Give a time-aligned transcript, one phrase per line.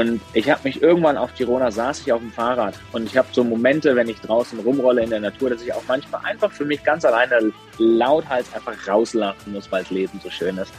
[0.00, 3.28] Und ich habe mich irgendwann auf Girona saß ich auf dem Fahrrad und ich habe
[3.32, 6.64] so Momente, wenn ich draußen rumrolle in der Natur, dass ich auch manchmal einfach für
[6.64, 10.72] mich ganz alleine lauthals einfach rauslachen muss, weil das Leben so schön ist.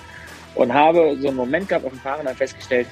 [0.55, 2.87] Und habe so einen Moment gehabt auf dem Fahrrad und dann festgestellt,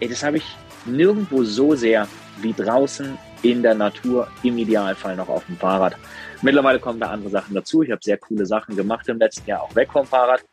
[0.00, 0.44] ey, das habe ich
[0.84, 2.06] nirgendwo so sehr
[2.42, 5.96] wie draußen in der Natur, im Idealfall noch auf dem Fahrrad.
[6.42, 7.82] Mittlerweile kommen da andere Sachen dazu.
[7.82, 10.44] Ich habe sehr coole Sachen gemacht im letzten Jahr, auch weg vom Fahrrad.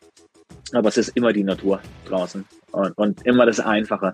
[0.71, 4.13] Aber es ist immer die Natur draußen und, und immer das Einfache.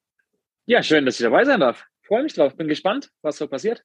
[0.71, 1.83] Ja, schön, dass ich dabei sein darf.
[2.07, 2.55] Freue mich drauf.
[2.55, 3.83] Bin gespannt, was so passiert.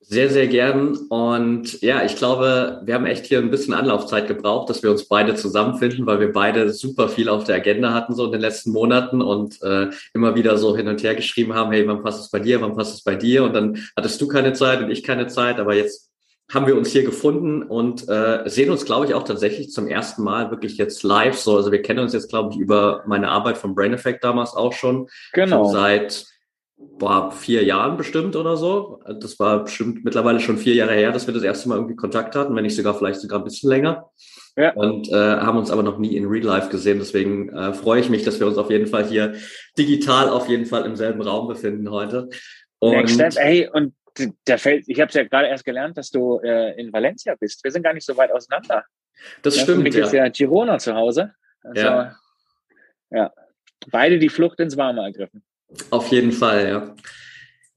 [0.00, 0.96] Sehr, sehr gern.
[1.10, 5.08] Und ja, ich glaube, wir haben echt hier ein bisschen Anlaufzeit gebraucht, dass wir uns
[5.08, 8.72] beide zusammenfinden, weil wir beide super viel auf der Agenda hatten so in den letzten
[8.72, 12.30] Monaten und äh, immer wieder so hin und her geschrieben haben, hey, wann passt es
[12.30, 13.44] bei dir, wann passt es bei dir?
[13.44, 16.07] Und dann hattest du keine Zeit und ich keine Zeit, aber jetzt
[16.52, 20.22] haben wir uns hier gefunden und äh, sehen uns, glaube ich, auch tatsächlich zum ersten
[20.22, 21.38] Mal wirklich jetzt live.
[21.38, 24.54] So, also wir kennen uns jetzt, glaube ich, über meine Arbeit vom Brain Effect damals
[24.54, 25.08] auch schon.
[25.34, 25.64] Genau.
[25.64, 26.26] Schon seit
[26.78, 29.00] boah, vier Jahren bestimmt oder so.
[29.20, 32.34] Das war bestimmt mittlerweile schon vier Jahre her, dass wir das erste Mal irgendwie Kontakt
[32.34, 34.06] hatten, wenn nicht sogar vielleicht sogar ein bisschen länger.
[34.56, 34.72] Ja.
[34.72, 36.98] Und äh, haben uns aber noch nie in Real Life gesehen.
[36.98, 39.34] Deswegen äh, freue ich mich, dass wir uns auf jeden Fall hier
[39.76, 42.28] digital auf jeden Fall im selben Raum befinden heute.
[42.78, 43.92] Und Next Step, hey, und
[44.46, 47.62] der fällt, ich habe es ja gerade erst gelernt, dass du äh, in Valencia bist.
[47.64, 48.84] Wir sind gar nicht so weit auseinander.
[49.42, 49.82] Das ja, stimmt.
[49.82, 50.10] Mich ja.
[50.12, 51.32] ja Girona zu Hause.
[51.62, 52.16] Also, ja.
[53.10, 53.32] ja.
[53.90, 55.42] Beide die Flucht ins Warme ergriffen.
[55.90, 56.94] Auf jeden Fall, ja.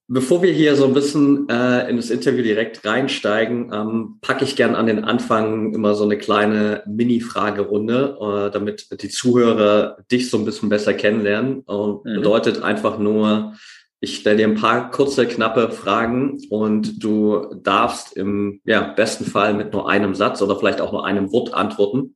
[0.07, 4.57] Bevor wir hier so ein bisschen äh, in das Interview direkt reinsteigen, ähm, packe ich
[4.57, 10.37] gern an den Anfang immer so eine kleine Mini-Fragerunde, äh, damit die Zuhörer dich so
[10.37, 11.61] ein bisschen besser kennenlernen.
[11.61, 12.15] Und mhm.
[12.15, 13.55] bedeutet einfach nur,
[14.03, 19.53] ich stelle dir ein paar kurze, knappe Fragen und du darfst im ja, besten Fall
[19.53, 22.15] mit nur einem Satz oder vielleicht auch nur einem Wort antworten.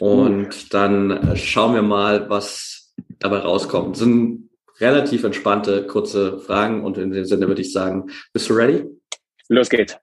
[0.00, 3.92] Und dann schauen wir mal, was dabei rauskommt.
[3.92, 4.48] Das sind
[4.80, 8.86] relativ entspannte, kurze Fragen und in dem Sinne würde ich sagen, bist du ready?
[9.48, 9.98] Los geht's.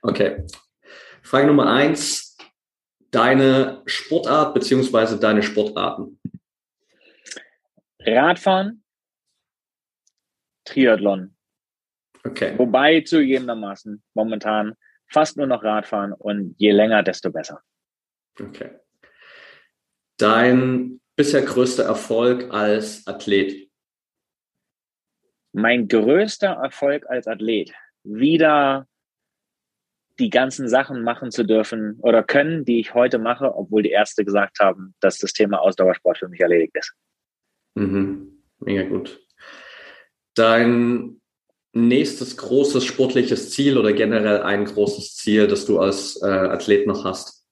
[0.00, 0.44] Okay.
[1.22, 2.38] Frage Nummer eins.
[3.10, 6.18] Deine Sportart beziehungsweise deine Sportarten?
[7.98, 8.79] Radfahren,
[10.70, 11.34] Triathlon.
[12.24, 12.56] Okay.
[12.58, 14.74] Wobei zugegebenermaßen momentan
[15.08, 17.60] fast nur noch Radfahren und je länger, desto besser.
[18.38, 18.70] Okay.
[20.18, 23.70] Dein bisher größter Erfolg als Athlet?
[25.52, 27.72] mein größter Erfolg als Athlet,
[28.04, 28.86] wieder
[30.18, 34.24] die ganzen Sachen machen zu dürfen oder können, die ich heute mache, obwohl die Ärzte
[34.24, 36.94] gesagt haben, dass das Thema Ausdauersport für mich erledigt ist.
[37.74, 38.42] Mhm.
[38.58, 39.26] Mega gut.
[40.34, 41.20] Dein
[41.72, 47.04] nächstes großes sportliches Ziel oder generell ein großes Ziel, das du als äh, Athlet noch
[47.04, 47.46] hast?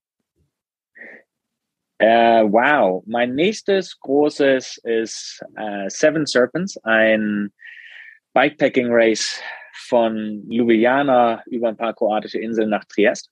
[1.98, 7.52] Äh, wow, mein nächstes großes ist äh, Seven Serpents, ein
[8.34, 9.40] Bikepacking Race
[9.72, 13.30] von Ljubljana über ein paar kroatische Inseln nach Triest.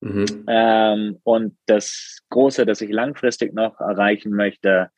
[0.00, 0.44] Mhm.
[0.46, 4.90] Ähm, und das Große, das ich langfristig noch erreichen möchte,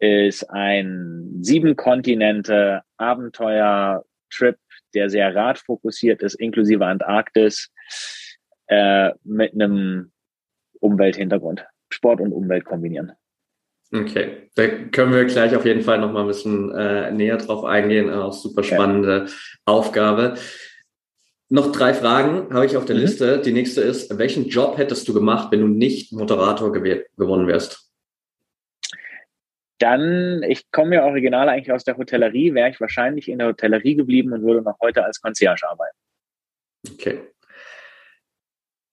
[0.00, 4.56] ist ein sieben Kontinente Abenteuer-Trip,
[4.94, 7.70] der sehr radfokussiert ist, inklusive Antarktis,
[8.66, 10.10] äh, mit einem
[10.80, 11.66] Umwelthintergrund.
[11.92, 13.12] Sport und Umwelt kombinieren.
[13.92, 17.64] Okay, da können wir gleich auf jeden Fall noch mal ein bisschen äh, näher drauf
[17.64, 18.08] eingehen.
[18.08, 19.32] Äh, auch super spannende ja.
[19.64, 20.34] Aufgabe.
[21.48, 23.02] Noch drei Fragen habe ich auf der mhm.
[23.02, 23.40] Liste.
[23.40, 27.89] Die nächste ist, welchen Job hättest du gemacht, wenn du nicht Moderator gewonnen wärst?
[29.80, 33.96] Dann, ich komme ja original eigentlich aus der Hotellerie, wäre ich wahrscheinlich in der Hotellerie
[33.96, 35.96] geblieben und würde noch heute als Concierge arbeiten.
[36.88, 37.20] Okay.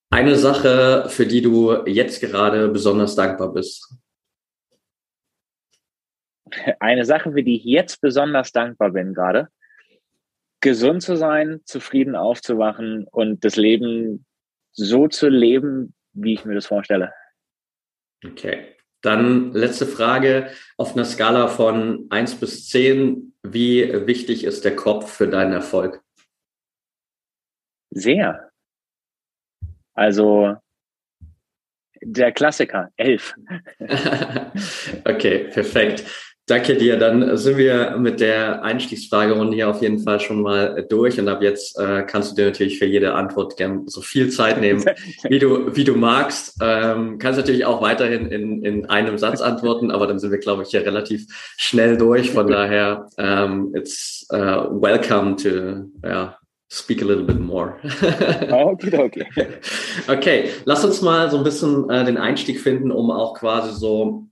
[0.09, 3.93] Eine Sache, für die du jetzt gerade besonders dankbar bist
[6.79, 9.49] eine Sache, für die ich jetzt besonders dankbar bin gerade,
[10.61, 14.25] gesund zu sein, zufrieden aufzuwachen und das Leben
[14.71, 17.13] so zu leben, wie ich mir das vorstelle.
[18.25, 18.76] Okay.
[19.01, 20.49] Dann letzte Frage.
[20.77, 26.01] Auf einer Skala von 1 bis 10, wie wichtig ist der Kopf für deinen Erfolg?
[27.91, 28.51] Sehr.
[29.93, 30.55] Also
[32.01, 33.35] der Klassiker, 11.
[35.05, 36.03] okay, perfekt.
[36.47, 36.97] Danke dir.
[36.97, 41.19] Dann sind wir mit der Einstiegsfragerunde hier auf jeden Fall schon mal durch.
[41.19, 44.61] Und ab jetzt äh, kannst du dir natürlich für jede Antwort gern so viel Zeit
[44.61, 44.81] nehmen,
[45.23, 46.57] wie du, wie du magst.
[46.61, 50.63] Ähm, kannst natürlich auch weiterhin in, in einem Satz antworten, aber dann sind wir, glaube
[50.63, 51.25] ich, hier relativ
[51.57, 52.31] schnell durch.
[52.31, 56.37] Von daher, ähm, it's uh, welcome to ja,
[56.71, 57.75] speak a little bit more.
[58.49, 59.25] okay, okay.
[60.07, 64.27] Okay, lass uns mal so ein bisschen äh, den Einstieg finden, um auch quasi so,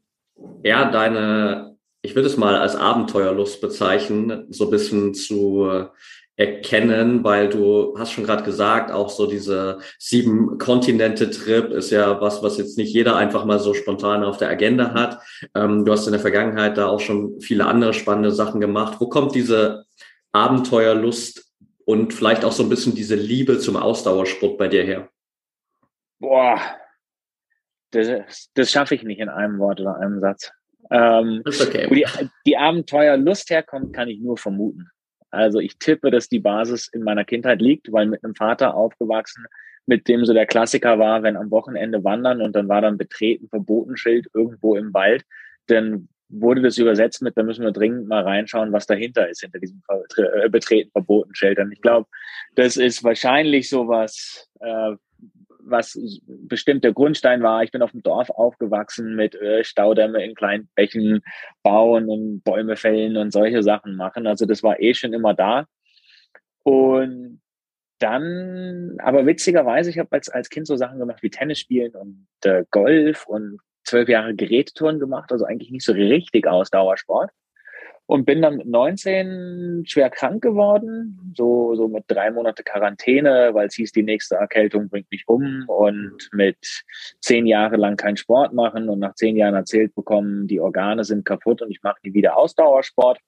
[0.64, 1.75] ja, deine
[2.06, 5.90] ich würde es mal als Abenteuerlust bezeichnen, so ein bisschen zu
[6.38, 12.44] erkennen, weil du hast schon gerade gesagt, auch so diese sieben Kontinente-Trip ist ja was,
[12.44, 15.20] was jetzt nicht jeder einfach mal so spontan auf der Agenda hat.
[15.56, 18.98] Ähm, du hast in der Vergangenheit da auch schon viele andere spannende Sachen gemacht.
[19.00, 19.86] Wo kommt diese
[20.34, 21.52] Abenteuerlust
[21.86, 25.10] und vielleicht auch so ein bisschen diese Liebe zum Ausdauersport bei dir her?
[26.20, 26.60] Boah,
[27.92, 30.52] das, das schaffe ich nicht in einem Wort oder einem Satz.
[30.92, 31.88] Ähm, okay.
[31.90, 32.06] Wo die,
[32.46, 34.90] die Abenteuerlust herkommt, kann ich nur vermuten.
[35.32, 39.46] Also ich tippe, dass die Basis in meiner Kindheit liegt, weil mit einem Vater aufgewachsen,
[39.86, 43.50] mit dem so der Klassiker war, wenn am Wochenende wandern und dann war dann betreten
[43.50, 45.24] Verbotenschild irgendwo im Wald,
[45.68, 49.60] dann wurde das übersetzt mit, da müssen wir dringend mal reinschauen, was dahinter ist, hinter
[49.60, 49.84] diesem
[50.18, 51.60] äh, betreten Verbotenschild.
[51.60, 52.08] Und ich glaube,
[52.56, 54.96] das ist wahrscheinlich sowas, äh,
[55.66, 57.64] was bestimmt der Grundstein war.
[57.64, 61.22] Ich bin auf dem Dorf aufgewachsen mit Staudämme in kleinen Bächen
[61.64, 64.28] bauen und Bäume fällen und solche Sachen machen.
[64.28, 65.66] Also das war eh schon immer da.
[66.64, 67.42] Und
[68.00, 72.28] dann, aber witzigerweise, ich habe als, als Kind so Sachen gemacht wie Tennis spielen und
[72.44, 77.32] äh, Golf und zwölf Jahre Gerätetouren gemacht, also eigentlich nicht so richtig Ausdauersport
[78.08, 83.68] und bin dann mit 19 schwer krank geworden, so, so mit drei Monate Quarantäne, weil
[83.68, 86.84] es hieß, die nächste Erkältung bringt mich um und mit
[87.20, 91.26] zehn Jahre lang keinen Sport machen und nach zehn Jahren erzählt bekommen, die Organe sind
[91.26, 93.20] kaputt und ich mache nie wieder Ausdauersport.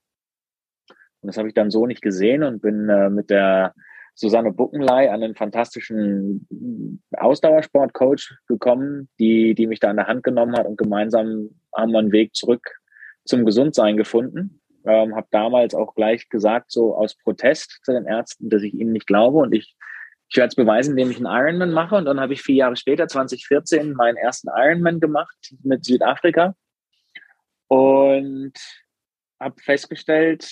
[1.21, 3.73] Und das habe ich dann so nicht gesehen und bin äh, mit der
[4.13, 6.47] Susanne Buckenlei an einen fantastischen
[7.15, 11.99] Ausdauersportcoach gekommen, die, die mich da an der Hand genommen hat und gemeinsam haben wir
[11.99, 12.79] einen Weg zurück
[13.25, 14.59] zum Gesundsein gefunden.
[14.87, 18.93] Ähm, habe damals auch gleich gesagt, so aus Protest zu den Ärzten, dass ich ihnen
[18.93, 19.75] nicht glaube und ich,
[20.29, 21.95] ich werde es beweisen, indem ich einen Ironman mache.
[21.95, 26.55] Und dann habe ich vier Jahre später, 2014, meinen ersten Ironman gemacht mit Südafrika
[27.67, 28.53] und
[29.39, 30.49] habe festgestellt,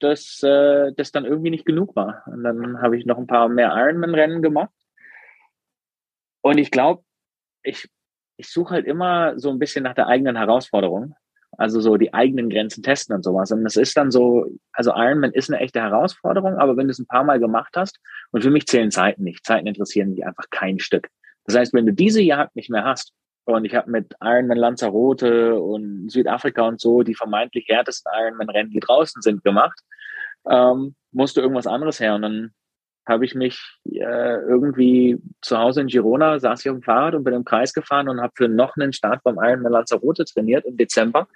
[0.00, 2.22] dass äh, das dann irgendwie nicht genug war.
[2.26, 4.72] Und dann habe ich noch ein paar mehr Ironman-Rennen gemacht.
[6.42, 7.02] Und ich glaube,
[7.62, 7.88] ich,
[8.36, 11.14] ich suche halt immer so ein bisschen nach der eigenen Herausforderung.
[11.58, 13.50] Also so die eigenen Grenzen testen und sowas.
[13.50, 16.98] Und das ist dann so, also Ironman ist eine echte Herausforderung, aber wenn du es
[16.98, 17.98] ein paar Mal gemacht hast,
[18.32, 19.44] und für mich zählen Zeiten nicht.
[19.46, 21.08] Zeiten interessieren mich einfach kein Stück.
[21.44, 23.12] Das heißt, wenn du diese Jagd nicht mehr hast,
[23.46, 28.80] und ich habe mit Ironman Lanzarote und Südafrika und so die vermeintlich härtesten Ironman-Rennen, die
[28.80, 29.78] draußen sind, gemacht,
[30.50, 32.16] ähm, musste irgendwas anderes her.
[32.16, 32.54] Und dann
[33.06, 37.24] habe ich mich äh, irgendwie zu Hause in Girona, saß ich auf dem Fahrrad und
[37.24, 40.76] bin im Kreis gefahren und habe für noch einen Start beim Ironman Lanzarote trainiert im
[40.76, 41.28] Dezember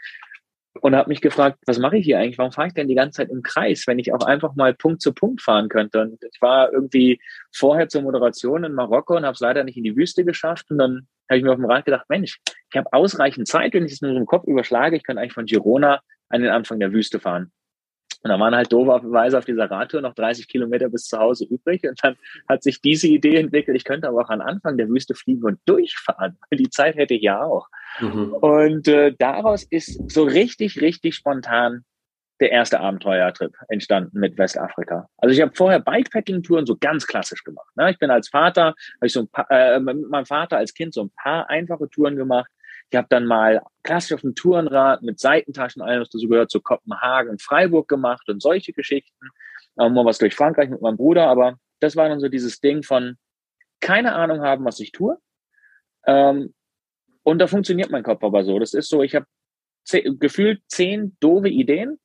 [0.80, 2.38] und habe mich gefragt, was mache ich hier eigentlich?
[2.38, 5.02] Warum fahre ich denn die ganze Zeit im Kreis, wenn ich auch einfach mal Punkt
[5.02, 6.00] zu Punkt fahren könnte?
[6.00, 7.20] Und ich war irgendwie
[7.52, 10.70] vorher zur Moderation in Marokko und habe es leider nicht in die Wüste geschafft.
[10.70, 12.38] Und dann habe ich mir auf dem Rad gedacht, Mensch,
[12.70, 15.46] ich habe ausreichend Zeit, wenn ich es nur im Kopf überschlage, ich kann eigentlich von
[15.46, 17.50] Girona an den Anfang der Wüste fahren.
[18.22, 21.82] Und da waren halt dooferweise auf dieser Radtour noch 30 Kilometer bis zu Hause übrig.
[21.84, 22.16] Und dann
[22.48, 25.58] hat sich diese Idee entwickelt, ich könnte aber auch an Anfang der Wüste fliegen und
[25.64, 26.36] durchfahren.
[26.52, 27.68] Die Zeit hätte ich ja auch.
[28.00, 28.34] Mhm.
[28.34, 31.84] Und äh, daraus ist so richtig, richtig spontan
[32.40, 35.08] der erste Abenteuertrip entstanden mit Westafrika.
[35.18, 37.68] Also ich habe vorher Bikepacking-Touren so ganz klassisch gemacht.
[37.76, 37.90] Ne?
[37.90, 40.94] Ich bin als Vater, habe ich so ein paar, äh, mit meinem Vater als Kind
[40.94, 42.50] so ein paar einfache Touren gemacht.
[42.90, 46.60] Ich habe dann mal klassisch auf dem Tourenrad mit Seitentaschen, allem, was dazu gehört, zu
[46.60, 49.28] Kopenhagen Freiburg gemacht und solche Geschichten.
[49.78, 52.82] Ähm, mal was durch Frankreich mit meinem Bruder, aber das war dann so dieses Ding
[52.82, 53.16] von
[53.80, 55.16] keine Ahnung haben, was ich tue.
[56.06, 56.52] Ähm,
[57.22, 58.58] und da funktioniert mein Kopf aber so.
[58.58, 59.26] Das ist so, ich habe
[60.18, 61.98] gefühlt zehn doofe Ideen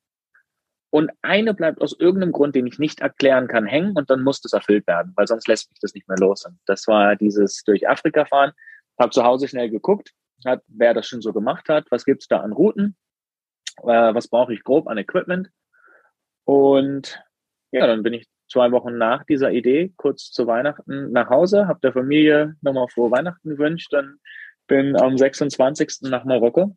[0.92, 4.42] und eine bleibt aus irgendeinem Grund, den ich nicht erklären kann, hängen und dann muss
[4.42, 6.46] das erfüllt werden, weil sonst lässt mich das nicht mehr los.
[6.46, 8.52] Und das war dieses durch Afrika fahren.
[8.98, 10.14] Habe zu Hause schnell geguckt,
[10.46, 12.96] hat, wer das schon so gemacht hat, was gibt's da an Routen,
[13.84, 15.50] äh, was brauche ich grob an Equipment.
[16.46, 17.22] Und
[17.72, 21.80] ja, dann bin ich zwei Wochen nach dieser Idee, kurz zu Weihnachten, nach Hause, habe
[21.82, 24.20] der Familie nochmal frohe Weihnachten gewünscht, dann
[24.68, 26.04] bin am 26.
[26.04, 26.76] nach Marokko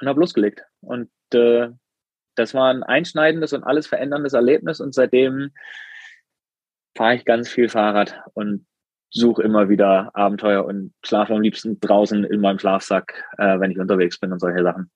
[0.00, 0.62] und habe losgelegt.
[0.80, 1.68] Und äh,
[2.34, 5.52] das war ein einschneidendes und alles veränderndes Erlebnis und seitdem
[6.96, 8.66] fahre ich ganz viel Fahrrad und
[9.10, 13.78] suche immer wieder Abenteuer und schlafe am liebsten draußen in meinem Schlafsack, äh, wenn ich
[13.78, 14.90] unterwegs bin und solche Sachen.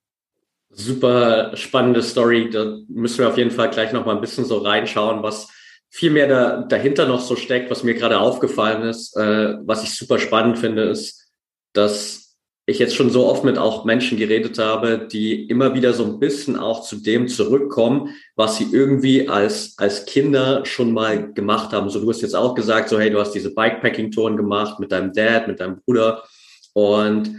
[0.70, 2.50] Super spannende Story.
[2.50, 5.48] Da müssen wir auf jeden Fall gleich noch mal ein bisschen so reinschauen, was
[5.90, 9.16] viel mehr da, dahinter noch so steckt, was mir gerade aufgefallen ist.
[9.16, 11.30] Äh, was ich super spannend finde, ist,
[11.72, 12.23] dass
[12.66, 16.18] ich jetzt schon so oft mit auch Menschen geredet habe, die immer wieder so ein
[16.18, 21.90] bisschen auch zu dem zurückkommen, was sie irgendwie als, als Kinder schon mal gemacht haben.
[21.90, 25.12] So, du hast jetzt auch gesagt, so, hey, du hast diese Bikepacking-Touren gemacht mit deinem
[25.12, 26.24] Dad, mit deinem Bruder.
[26.72, 27.36] Und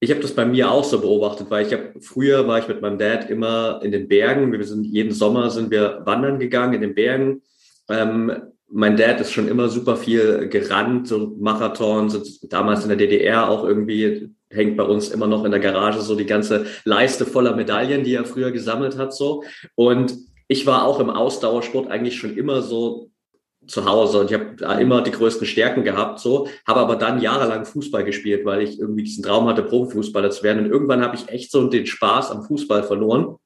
[0.00, 2.82] ich habe das bei mir auch so beobachtet, weil ich habe früher war ich mit
[2.82, 4.52] meinem Dad immer in den Bergen.
[4.52, 7.42] Wir sind jeden Sommer sind wir wandern gegangen in den Bergen.
[7.88, 8.32] Ähm,
[8.68, 13.64] mein Dad ist schon immer super viel gerannt, so Marathons, damals in der DDR auch
[13.64, 18.04] irgendwie hängt bei uns immer noch in der Garage so die ganze Leiste voller Medaillen,
[18.04, 19.44] die er früher gesammelt hat, so.
[19.74, 20.16] Und
[20.48, 23.10] ich war auch im Ausdauersport eigentlich schon immer so
[23.66, 27.64] zu Hause und ich habe immer die größten Stärken gehabt, so, habe aber dann jahrelang
[27.64, 30.64] Fußball gespielt, weil ich irgendwie diesen Traum hatte, Profifußballer zu werden.
[30.64, 33.36] Und irgendwann habe ich echt so den Spaß am Fußball verloren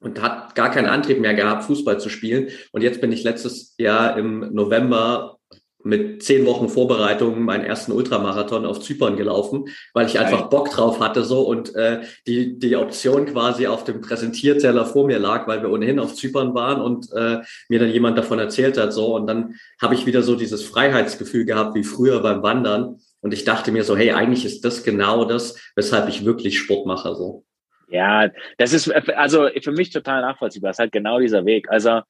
[0.00, 2.48] und hat gar keinen Antrieb mehr gehabt, Fußball zu spielen.
[2.72, 5.38] Und jetzt bin ich letztes Jahr im November
[5.84, 10.98] mit zehn Wochen Vorbereitung meinen ersten Ultramarathon auf Zypern gelaufen, weil ich einfach Bock drauf
[10.98, 15.62] hatte so und äh, die die Option quasi auf dem Präsentierteller vor mir lag, weil
[15.62, 19.26] wir ohnehin auf Zypern waren und äh, mir dann jemand davon erzählt hat so und
[19.26, 23.70] dann habe ich wieder so dieses Freiheitsgefühl gehabt wie früher beim Wandern und ich dachte
[23.70, 27.44] mir so hey eigentlich ist das genau das, weshalb ich wirklich Sport mache so.
[27.88, 30.70] Ja, das ist also für mich total nachvollziehbar.
[30.70, 31.70] Das ist halt genau dieser Weg.
[31.70, 32.00] Also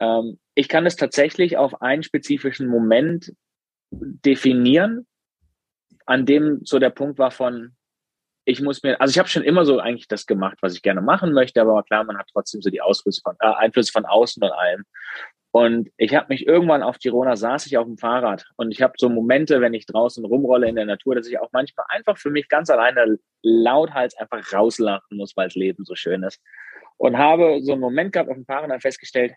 [0.00, 3.32] ähm, ich kann es tatsächlich auf einen spezifischen Moment
[3.90, 5.06] definieren,
[6.06, 7.76] an dem so der Punkt war von,
[8.44, 11.00] ich muss mir, also ich habe schon immer so eigentlich das gemacht, was ich gerne
[11.00, 14.42] machen möchte, aber klar, man hat trotzdem so die Ausflüsse von, äh, Einflüsse von außen
[14.42, 14.84] und allem.
[15.54, 18.94] Und ich habe mich irgendwann auf Girona saß ich auf dem Fahrrad und ich habe
[18.96, 22.30] so Momente, wenn ich draußen rumrolle in der Natur, dass ich auch manchmal einfach für
[22.30, 26.40] mich ganz alleine lauthals einfach rauslachen muss, weil das Leben so schön ist.
[26.96, 29.34] Und habe so einen Moment gehabt auf dem Fahrrad und dann festgestellt,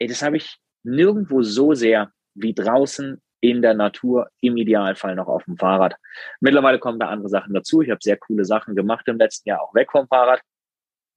[0.00, 5.28] ey, das habe ich nirgendwo so sehr wie draußen in der Natur, im Idealfall noch
[5.28, 5.94] auf dem Fahrrad.
[6.40, 7.80] Mittlerweile kommen da andere Sachen dazu.
[7.80, 10.42] Ich habe sehr coole Sachen gemacht im letzten Jahr, auch weg vom Fahrrad.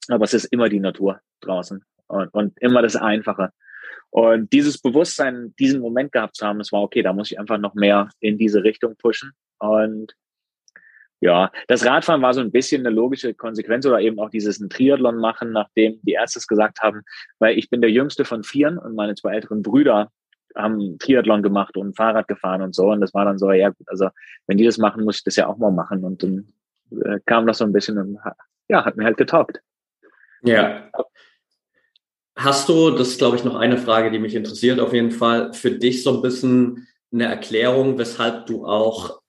[0.08, 3.50] Aber es ist immer die Natur draußen und, und immer das Einfache.
[4.10, 7.58] Und dieses Bewusstsein, diesen Moment gehabt zu haben, das war okay, da muss ich einfach
[7.58, 9.32] noch mehr in diese Richtung pushen.
[9.58, 10.14] Und
[11.20, 15.16] ja, das Radfahren war so ein bisschen eine logische Konsequenz oder eben auch dieses Triathlon
[15.16, 17.02] machen, nachdem die Ärzte es gesagt haben,
[17.38, 20.10] weil ich bin der jüngste von vieren und meine zwei älteren Brüder
[20.54, 22.90] haben Triathlon gemacht und Fahrrad gefahren und so.
[22.90, 24.08] Und das war dann so, ja gut, also
[24.46, 26.04] wenn die das machen, muss ich das ja auch mal machen.
[26.04, 26.52] Und dann
[26.90, 28.18] äh, kam das so ein bisschen und
[28.68, 29.60] ja, hat mir halt getaugt.
[30.42, 30.90] Ja.
[32.36, 35.52] Hast du, das ist glaube ich noch eine Frage, die mich interessiert auf jeden Fall,
[35.52, 39.20] für dich so ein bisschen eine Erklärung, weshalb du auch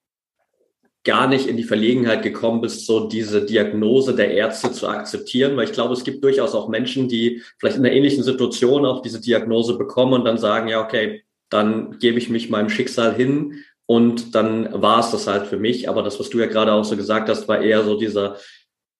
[1.05, 5.65] gar nicht in die Verlegenheit gekommen bist, so diese Diagnose der Ärzte zu akzeptieren, weil
[5.65, 9.21] ich glaube, es gibt durchaus auch Menschen, die vielleicht in einer ähnlichen Situation auch diese
[9.21, 14.33] Diagnose bekommen und dann sagen, ja, okay, dann gebe ich mich meinem Schicksal hin und
[14.33, 15.87] dann war es das halt für mich.
[15.87, 18.37] Aber das, was du ja gerade auch so gesagt hast, war eher so dieser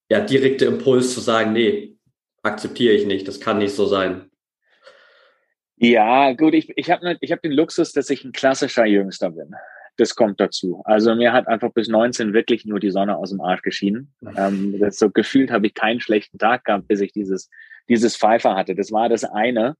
[0.08, 1.98] ja, direkte Impuls zu sagen, nee,
[2.44, 4.30] akzeptiere ich nicht, das kann nicht so sein.
[5.78, 9.56] Ja, gut, ich, ich habe ich hab den Luxus, dass ich ein klassischer Jüngster bin
[9.98, 10.82] das kommt dazu.
[10.86, 14.14] Also mir hat einfach bis 19 wirklich nur die Sonne aus dem Arsch geschienen.
[14.38, 17.50] Ähm, das so gefühlt habe ich keinen schlechten Tag gehabt, bis ich dieses,
[17.90, 18.76] dieses Pfeifer hatte.
[18.76, 19.76] Das war das eine.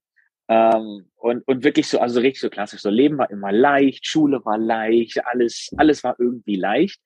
[0.48, 2.82] Ähm, und, und wirklich so, also richtig so klassisch.
[2.82, 7.00] So Leben war immer leicht, Schule war leicht, alles, alles war irgendwie leicht.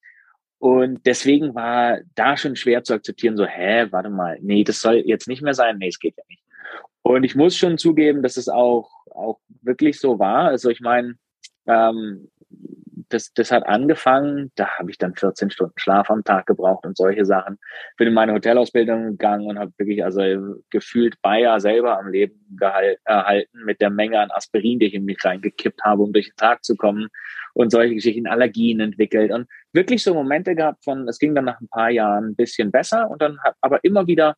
[0.59, 4.95] Und deswegen war da schon schwer zu akzeptieren, so, hä, warte mal, nee, das soll
[5.05, 5.77] jetzt nicht mehr sein.
[5.77, 6.43] Nee, es geht ja nicht.
[7.01, 10.49] Und ich muss schon zugeben, dass es auch, auch wirklich so war.
[10.49, 11.15] Also ich meine,
[11.65, 12.29] ähm,
[13.09, 16.95] das, das hat angefangen, da habe ich dann 14 Stunden Schlaf am Tag gebraucht und
[16.95, 17.57] solche Sachen.
[17.97, 20.21] Bin in meine Hotelausbildung gegangen und habe wirklich also
[20.69, 25.05] gefühlt Bayer selber am Leben gehalten, erhalten mit der Menge an Aspirin, die ich in
[25.05, 27.07] mich reingekippt habe, um durch den Tag zu kommen
[27.53, 31.59] und solche Geschichten, Allergien entwickelt und wirklich so Momente gehabt von, es ging dann nach
[31.59, 34.35] ein paar Jahren ein bisschen besser und dann habe aber immer wieder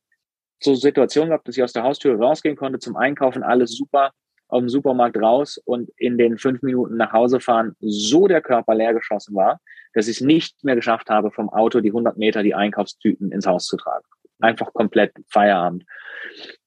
[0.64, 4.12] so Situationen gehabt, dass ich aus der Haustür rausgehen konnte zum Einkaufen, alles super
[4.52, 8.76] aus dem Supermarkt raus und in den fünf Minuten nach Hause fahren so der Körper
[8.76, 9.60] leer geschossen war,
[9.94, 13.48] dass ich es nicht mehr geschafft habe, vom Auto die 100 Meter die Einkaufstüten ins
[13.48, 14.06] Haus zu tragen.
[14.40, 15.86] Einfach komplett Feierabend.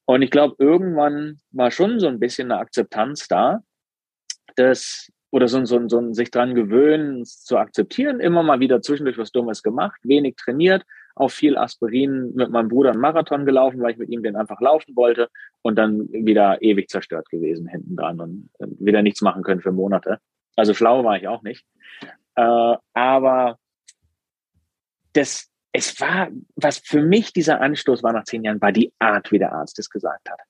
[0.07, 3.61] Und ich glaube, irgendwann war schon so ein bisschen eine Akzeptanz da,
[4.57, 9.19] dass, oder so, so, so ein sich dran gewöhnen, zu akzeptieren, immer mal wieder zwischendurch
[9.19, 13.92] was Dummes gemacht, wenig trainiert, auch viel Aspirin mit meinem Bruder einen Marathon gelaufen, weil
[13.92, 15.28] ich mit ihm den einfach laufen wollte
[15.62, 20.18] und dann wieder ewig zerstört gewesen hinten dran und wieder nichts machen können für Monate.
[20.56, 21.64] Also schlau war ich auch nicht.
[22.37, 23.59] Äh, aber
[25.12, 29.30] das, es war, was für mich dieser Anstoß war nach zehn Jahren, war die Art,
[29.30, 30.40] wie der Arzt es gesagt hat.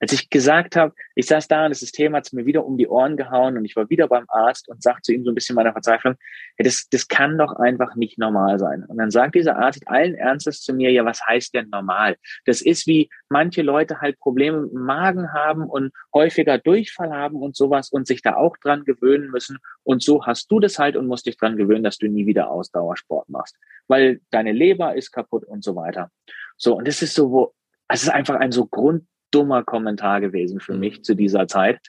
[0.00, 2.78] Als ich gesagt habe, ich saß da und das System hat es mir wieder um
[2.78, 5.34] die Ohren gehauen und ich war wieder beim Arzt und sagte zu ihm so ein
[5.34, 6.14] bisschen meiner Verzweiflung,
[6.56, 8.84] hey, das, das kann doch einfach nicht normal sein.
[8.86, 12.16] Und dann sagt dieser Arzt allen Ernstes zu mir, ja, was heißt denn normal?
[12.46, 17.36] Das ist wie manche Leute halt Probleme mit dem Magen haben und häufiger Durchfall haben
[17.36, 19.58] und sowas und sich da auch dran gewöhnen müssen.
[19.82, 22.50] Und so hast du das halt und musst dich dran gewöhnen, dass du nie wieder
[22.50, 26.10] Ausdauersport machst, weil deine Leber ist kaputt und so weiter.
[26.56, 27.54] So, und das ist so, wo,
[27.88, 31.02] es ist einfach ein so Grund, dummer Kommentar gewesen für mich mhm.
[31.02, 31.80] zu dieser Zeit,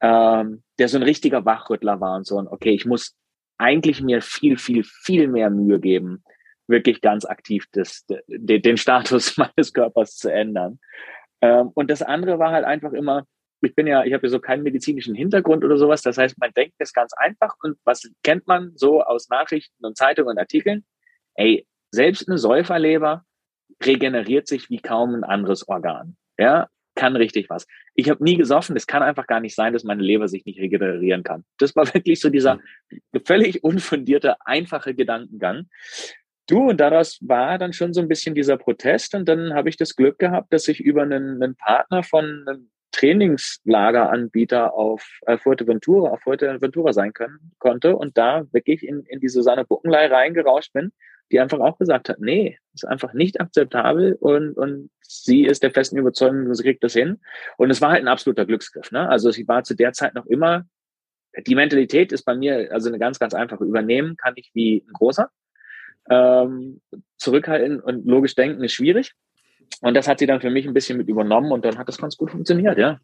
[0.00, 2.36] ähm, der so ein richtiger Wachrüttler war und so.
[2.36, 3.14] Und okay, ich muss
[3.58, 6.22] eigentlich mir viel, viel, viel mehr Mühe geben,
[6.66, 10.78] wirklich ganz aktiv das, den, den Status meines Körpers zu ändern.
[11.40, 13.24] Ähm, und das andere war halt einfach immer,
[13.62, 16.02] ich bin ja, ich habe ja so keinen medizinischen Hintergrund oder sowas.
[16.02, 19.96] Das heißt, man denkt es ganz einfach und was kennt man so aus Nachrichten und
[19.96, 20.84] Zeitungen und Artikeln?
[21.34, 23.24] Ey, selbst eine Säuferleber
[23.82, 26.16] regeneriert sich wie kaum ein anderes Organ.
[26.38, 27.66] Ja, kann richtig was.
[27.94, 28.76] Ich habe nie gesoffen.
[28.76, 31.44] Es kann einfach gar nicht sein, dass meine Leber sich nicht regenerieren kann.
[31.58, 32.58] Das war wirklich so dieser
[33.24, 35.68] völlig unfundierte, einfache Gedankengang.
[36.48, 39.14] Du, und daraus war dann schon so ein bisschen dieser Protest.
[39.14, 42.70] Und dann habe ich das Glück gehabt, dass ich über einen, einen Partner von einem
[42.92, 49.28] Trainingslageranbieter auf äh, Fuerteventura, auf Fuerteventura sein können, konnte und da wirklich in, in die
[49.28, 50.92] Susanne Buckenlei reingerauscht bin
[51.32, 55.70] die einfach auch gesagt hat, nee, ist einfach nicht akzeptabel und, und sie ist der
[55.70, 57.20] festen Überzeugung, sie kriegt das hin.
[57.56, 58.92] Und es war halt ein absoluter Glücksgriff.
[58.92, 59.08] Ne?
[59.08, 60.66] Also sie war zu der Zeit noch immer,
[61.46, 63.64] die Mentalität ist bei mir also eine ganz, ganz einfache.
[63.64, 65.30] Übernehmen kann ich wie ein großer.
[66.08, 66.80] Ähm,
[67.16, 69.12] zurückhalten und logisch denken ist schwierig.
[69.80, 71.98] Und das hat sie dann für mich ein bisschen mit übernommen und dann hat das
[71.98, 73.00] ganz gut funktioniert, ja.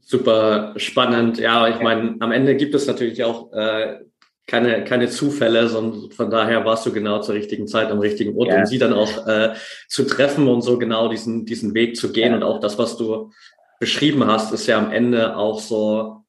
[0.00, 1.38] Super spannend.
[1.38, 4.00] Ja, ich meine, am Ende gibt es natürlich auch äh,
[4.46, 8.48] keine, keine Zufälle, sondern von daher warst du genau zur richtigen Zeit am richtigen Ort,
[8.48, 8.58] ja.
[8.58, 9.54] um sie dann auch äh,
[9.88, 12.30] zu treffen und so genau diesen, diesen Weg zu gehen.
[12.30, 12.36] Ja.
[12.36, 13.30] Und auch das, was du
[13.78, 16.24] beschrieben hast, ist ja am Ende auch so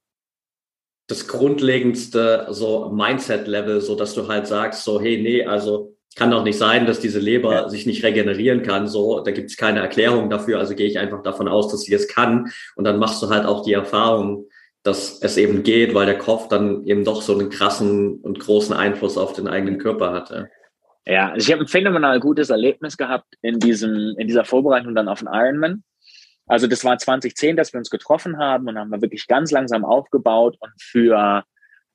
[1.07, 6.43] das grundlegendste so Mindset-Level, so dass du halt sagst, so, hey, nee, also kann doch
[6.43, 7.69] nicht sein, dass diese Leber ja.
[7.69, 8.87] sich nicht regenerieren kann.
[8.87, 10.59] So, da gibt es keine Erklärung dafür.
[10.59, 12.51] Also gehe ich einfach davon aus, dass sie es kann.
[12.75, 14.47] Und dann machst du halt auch die Erfahrung,
[14.83, 18.75] dass es eben geht, weil der Kopf dann eben doch so einen krassen und großen
[18.75, 20.49] Einfluss auf den eigenen Körper hatte.
[21.05, 25.07] Ja, also ich habe ein phänomenal gutes Erlebnis gehabt in diesem, in dieser Vorbereitung dann
[25.07, 25.83] auf den Ironman.
[26.45, 29.85] Also das war 2010, dass wir uns getroffen haben und haben wir wirklich ganz langsam
[29.85, 31.43] aufgebaut und für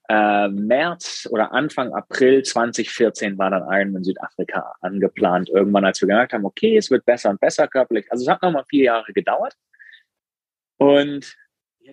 [0.09, 5.51] äh, März oder Anfang April 2014 war dann Ironman Südafrika angeplant.
[5.51, 8.11] Irgendwann, als wir gemerkt haben, okay, es wird besser und besser körperlich.
[8.11, 9.55] Also es hat nochmal vier Jahre gedauert.
[10.79, 11.37] Und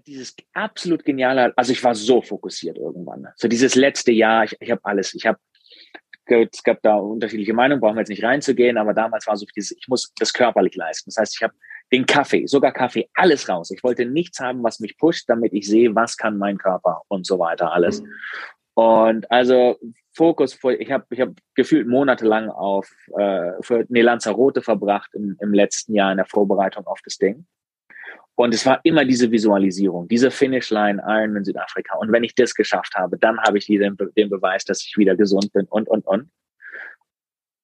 [0.01, 3.27] dieses absolut geniale, also ich war so fokussiert irgendwann.
[3.36, 5.39] So dieses letzte Jahr, ich, ich habe alles, ich habe,
[6.27, 9.77] es gab da unterschiedliche Meinungen, brauchen wir jetzt nicht reinzugehen, aber damals war so dieses,
[9.77, 11.10] ich muss das körperlich leisten.
[11.10, 11.53] Das heißt, ich habe
[11.91, 13.69] den Kaffee, sogar Kaffee, alles raus.
[13.71, 17.27] Ich wollte nichts haben, was mich pusht, damit ich sehe, was kann mein Körper und
[17.27, 18.01] so weiter, alles.
[18.01, 18.13] Mhm.
[18.73, 19.77] Und also
[20.13, 25.53] Fokus, ich habe ich hab gefühlt monatelang auf äh, für nee, Lanzarote verbracht im, im
[25.53, 27.45] letzten Jahr in der Vorbereitung auf das Ding.
[28.36, 31.98] Und es war immer diese Visualisierung, diese Finishline Ironman Südafrika.
[31.98, 35.15] Und wenn ich das geschafft habe, dann habe ich den, den Beweis, dass ich wieder
[35.15, 36.30] gesund bin und, und, und.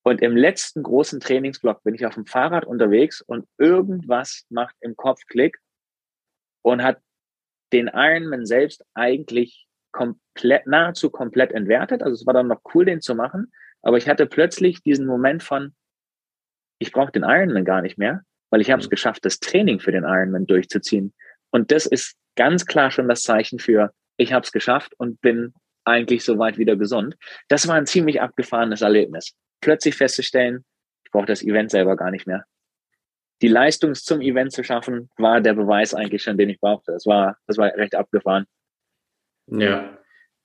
[0.04, 4.96] Und im letzten großen Trainingsblock bin ich auf dem Fahrrad unterwegs und irgendwas macht im
[4.96, 5.60] Kopf Klick
[6.64, 7.02] und hat
[7.74, 12.02] den Ironman selbst eigentlich komplett, nahezu komplett entwertet.
[12.02, 13.52] Also es war dann noch cool, den zu machen.
[13.82, 15.76] Aber ich hatte plötzlich diesen Moment von,
[16.80, 18.92] ich brauche den Ironman gar nicht mehr weil ich habe es mhm.
[18.92, 21.14] geschafft, das Training für den Ironman durchzuziehen.
[21.50, 25.54] Und das ist ganz klar schon das Zeichen für, ich habe es geschafft und bin
[25.84, 27.16] eigentlich soweit wieder gesund.
[27.48, 29.34] Das war ein ziemlich abgefahrenes Erlebnis.
[29.62, 30.64] Plötzlich festzustellen,
[31.04, 32.46] ich brauche das Event selber gar nicht mehr.
[33.42, 36.92] Die Leistung zum Event zu schaffen, war der Beweis eigentlich schon, den ich brauchte.
[36.92, 38.46] Das war, das war recht abgefahren.
[39.48, 39.98] Ja,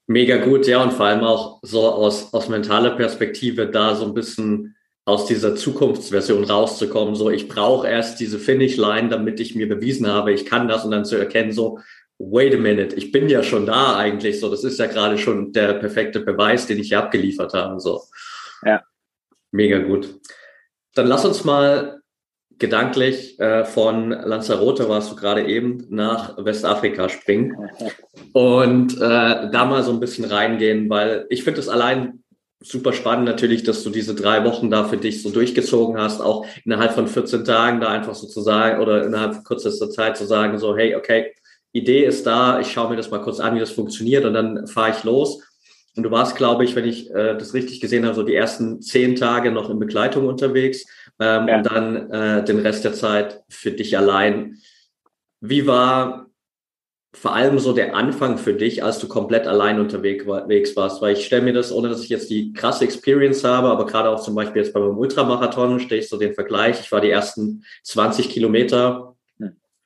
[0.07, 0.67] mega gut.
[0.67, 4.76] Ja, und vor allem auch so aus, aus mentaler Perspektive da so ein bisschen
[5.07, 7.15] aus dieser Zukunftsversion rauszukommen.
[7.15, 10.91] So, ich brauche erst diese Finish-Line, damit ich mir bewiesen habe, ich kann das und
[10.91, 11.79] dann zu erkennen, so,
[12.19, 14.41] wait a minute, ich bin ja schon da eigentlich.
[14.41, 17.79] So, das ist ja gerade schon der perfekte Beweis, den ich hier abgeliefert habe.
[17.79, 18.03] So.
[18.65, 18.83] Ja.
[19.53, 20.21] Mega gut.
[20.95, 22.01] Dann lass uns mal
[22.59, 27.71] gedanklich äh, von Lanzarote warst du gerade eben nach Westafrika springen
[28.33, 32.25] und äh, da mal so ein bisschen reingehen, weil ich finde es allein
[32.61, 36.47] super spannend natürlich, dass du diese drei Wochen da für dich so durchgezogen hast, auch
[36.65, 40.77] innerhalb von 14 Tagen da einfach sozusagen oder innerhalb von kürzester Zeit zu sagen, so,
[40.77, 41.33] hey, okay,
[41.73, 44.67] Idee ist da, ich schaue mir das mal kurz an, wie das funktioniert und dann
[44.67, 45.43] fahre ich los.
[45.95, 48.83] Und du warst, glaube ich, wenn ich äh, das richtig gesehen habe, so die ersten
[48.83, 50.85] zehn Tage noch in Begleitung unterwegs
[51.19, 51.57] ähm, ja.
[51.57, 54.59] und dann äh, den Rest der Zeit für dich allein.
[55.41, 56.26] Wie war
[57.13, 60.27] vor allem so der Anfang für dich, als du komplett allein unterwegs
[60.77, 61.01] warst?
[61.01, 64.11] Weil ich stelle mir das, ohne dass ich jetzt die krasse Experience habe, aber gerade
[64.11, 66.81] auch zum Beispiel jetzt beim Ultramarathon stehe ich so den Vergleich.
[66.81, 69.17] Ich war die ersten 20 Kilometer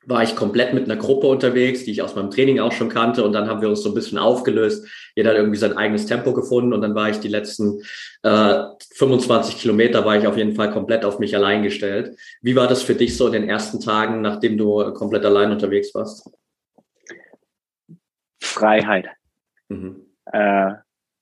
[0.05, 3.23] war ich komplett mit einer Gruppe unterwegs, die ich aus meinem Training auch schon kannte.
[3.23, 4.87] Und dann haben wir uns so ein bisschen aufgelöst.
[5.15, 6.73] Jeder hat irgendwie sein eigenes Tempo gefunden.
[6.73, 7.81] Und dann war ich die letzten
[8.23, 8.63] äh,
[8.95, 12.17] 25 Kilometer, war ich auf jeden Fall komplett auf mich allein gestellt.
[12.41, 15.93] Wie war das für dich so in den ersten Tagen, nachdem du komplett allein unterwegs
[15.93, 16.27] warst?
[18.51, 19.09] Freiheit.
[19.69, 20.05] Mhm.
[20.25, 20.73] Äh,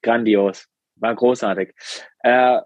[0.01, 0.67] grandios.
[0.95, 1.73] War großartig.
[2.19, 2.59] Äh,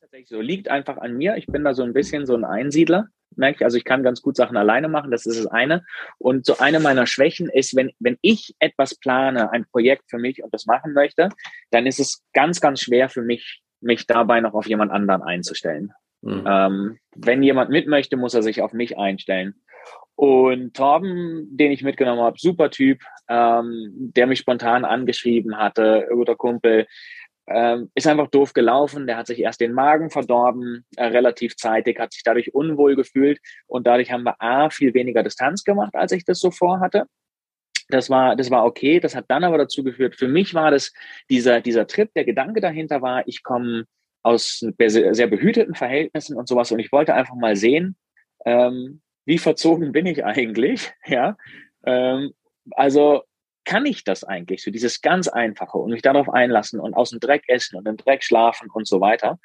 [0.00, 0.40] tatsächlich so.
[0.40, 1.36] Liegt einfach an mir.
[1.36, 3.64] Ich bin da so ein bisschen so ein Einsiedler merke ich.
[3.64, 5.84] Also ich kann ganz gut Sachen alleine machen, das ist das eine.
[6.18, 10.42] Und so eine meiner Schwächen ist, wenn, wenn ich etwas plane, ein Projekt für mich
[10.42, 11.30] und das machen möchte,
[11.70, 15.92] dann ist es ganz, ganz schwer für mich, mich dabei noch auf jemand anderen einzustellen.
[16.22, 16.44] Mhm.
[16.46, 19.54] Ähm, wenn jemand mit möchte, muss er sich auf mich einstellen.
[20.20, 26.36] Und Torben, den ich mitgenommen habe, super Typ, ähm, der mich spontan angeschrieben hatte, guter
[26.36, 26.86] Kumpel,
[27.46, 29.06] ähm, ist einfach doof gelaufen.
[29.06, 33.40] Der hat sich erst den Magen verdorben, äh, relativ zeitig, hat sich dadurch unwohl gefühlt
[33.66, 37.06] und dadurch haben wir A, viel weniger Distanz gemacht, als ich das so vorhatte.
[37.88, 39.00] Das war, das war okay.
[39.00, 40.92] Das hat dann aber dazu geführt, für mich war das
[41.30, 43.86] dieser, dieser Trip, der Gedanke dahinter war, ich komme
[44.22, 47.96] aus sehr behüteten Verhältnissen und sowas und ich wollte einfach mal sehen,
[48.44, 51.36] ähm, wie verzogen bin ich eigentlich, ja.
[51.84, 52.32] Ähm,
[52.72, 53.22] also
[53.64, 54.62] kann ich das eigentlich?
[54.62, 57.96] So dieses ganz Einfache und mich darauf einlassen und aus dem Dreck essen und im
[57.96, 59.38] Dreck schlafen und so weiter.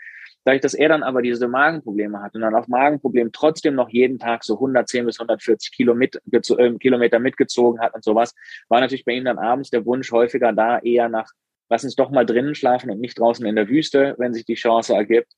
[0.46, 4.20] Dadurch, dass er dann aber diese Magenprobleme hat und dann auf Magenproblem trotzdem noch jeden
[4.20, 8.34] Tag so 110 bis 140 Kilometer, äh, Kilometer mitgezogen hat und sowas,
[8.70, 11.32] war natürlich bei ihm dann abends der Wunsch häufiger da eher nach,
[11.70, 14.54] lass uns doch mal drinnen schlafen und nicht draußen in der Wüste, wenn sich die
[14.54, 15.34] Chance ergibt.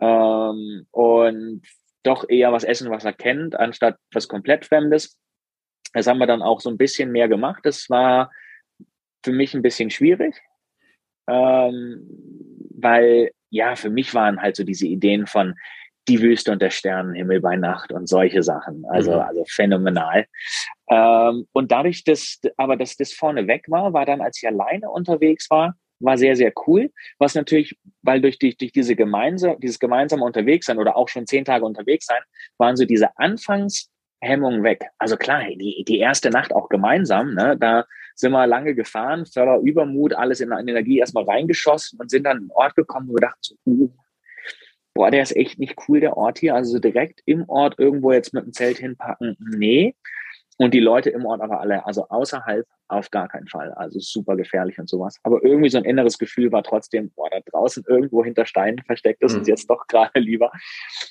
[0.00, 1.62] Ähm, und
[2.02, 5.18] doch eher was essen, was er kennt, anstatt was komplett Fremdes.
[5.92, 7.60] Das haben wir dann auch so ein bisschen mehr gemacht.
[7.64, 8.30] Das war
[9.24, 10.40] für mich ein bisschen schwierig,
[11.28, 12.06] ähm,
[12.74, 15.54] weil ja, für mich waren halt so diese Ideen von
[16.08, 18.84] die Wüste und der Sternenhimmel bei Nacht und solche Sachen.
[18.88, 19.20] Also, mhm.
[19.20, 20.26] also phänomenal.
[20.90, 24.90] Ähm, und dadurch, dass, aber dass das vorne weg war, war dann, als ich alleine
[24.90, 26.90] unterwegs war, war sehr, sehr cool.
[27.18, 31.44] Was natürlich, weil durch, die, durch diese gemeinsam, dieses gemeinsame Unterwegssein oder auch schon zehn
[31.44, 32.22] Tage unterwegs sein,
[32.58, 34.86] waren so diese Anfangs, Hemmung weg.
[34.98, 39.58] Also klar, die, die erste Nacht auch gemeinsam, ne, da sind wir lange gefahren, voller
[39.58, 43.14] Übermut, alles in, in Energie erstmal reingeschossen und sind dann an einen Ort gekommen, wo
[43.14, 43.90] wir dachten so, uh,
[44.94, 46.54] boah, der ist echt nicht cool, der Ort hier.
[46.54, 49.96] Also direkt im Ort irgendwo jetzt mit dem Zelt hinpacken, nee.
[50.62, 53.72] Und die Leute im Ort aber alle, also außerhalb auf gar keinen Fall.
[53.72, 55.18] Also super gefährlich und sowas.
[55.24, 59.22] Aber irgendwie so ein inneres Gefühl war trotzdem, boah, da draußen irgendwo hinter Steinen versteckt
[59.22, 59.40] ist mhm.
[59.40, 60.52] uns jetzt doch gerade lieber.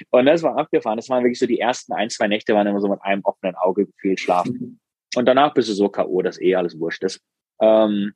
[0.09, 0.95] Und das war abgefahren.
[0.95, 3.55] Das waren wirklich so die ersten ein, zwei Nächte waren immer so mit einem offenen
[3.55, 4.53] Auge gefühlt schlafen.
[4.53, 4.79] Mhm.
[5.15, 7.21] Und danach bist du so K.O., dass eh alles wurscht ist.
[7.59, 8.13] Ähm,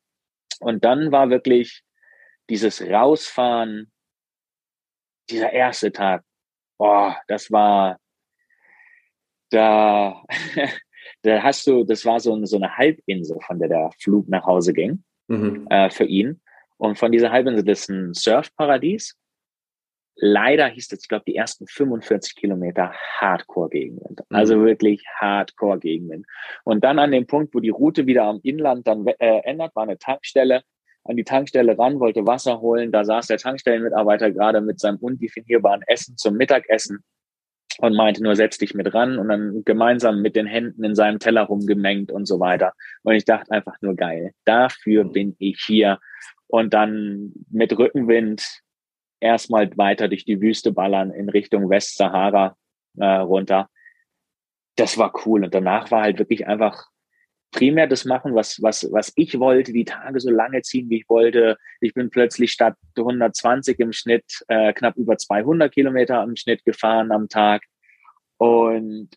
[0.62, 1.84] und dann war wirklich
[2.50, 3.92] dieses Rausfahren,
[5.30, 6.24] dieser erste Tag,
[6.78, 8.00] boah, das war,
[9.50, 10.24] da,
[11.26, 14.74] da hast du, das war so, so eine Halbinsel, von der der Flug nach Hause
[14.74, 15.68] ging mhm.
[15.70, 16.42] äh, für ihn.
[16.78, 19.16] Und von dieser Halbinsel, das ist ein Surfparadies.
[20.18, 24.22] Leider hieß das, ich glaube, die ersten 45 Kilometer Hardcore-Gegenwind.
[24.30, 24.36] Mhm.
[24.36, 26.26] Also wirklich Hardcore-Gegenwind.
[26.64, 29.84] Und dann an dem Punkt, wo die Route wieder am Inland dann äh, ändert, war
[29.84, 30.64] eine Tankstelle.
[31.04, 32.92] An die Tankstelle ran, wollte Wasser holen.
[32.92, 37.04] Da saß der Tankstellenmitarbeiter gerade mit seinem undefinierbaren Essen zum Mittagessen
[37.80, 41.20] und meinte nur, setz dich mit ran und dann gemeinsam mit den Händen in seinem
[41.20, 42.74] Teller rumgemengt und so weiter.
[43.04, 46.00] Und ich dachte einfach nur geil, dafür bin ich hier.
[46.48, 48.62] Und dann mit Rückenwind
[49.20, 52.56] erstmal weiter durch die Wüste ballern in Richtung Westsahara
[52.98, 53.70] äh, runter.
[54.76, 55.44] Das war cool.
[55.44, 56.88] Und danach war halt wirklich einfach
[57.52, 61.10] primär das machen, was, was, was ich wollte, die Tage so lange ziehen, wie ich
[61.10, 61.58] wollte.
[61.80, 67.12] Ich bin plötzlich statt 120 im Schnitt äh, knapp über 200 Kilometer im Schnitt gefahren
[67.12, 67.64] am Tag.
[68.38, 69.10] Und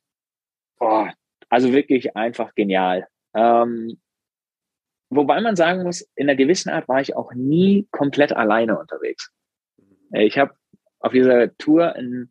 [0.79, 1.13] boah,
[1.49, 3.07] also wirklich einfach genial.
[3.35, 4.01] Ähm,
[5.11, 9.33] wobei man sagen muss, in einer gewissen Art war ich auch nie komplett alleine unterwegs.
[10.13, 10.55] Ich habe
[11.01, 12.31] auf dieser Tour ein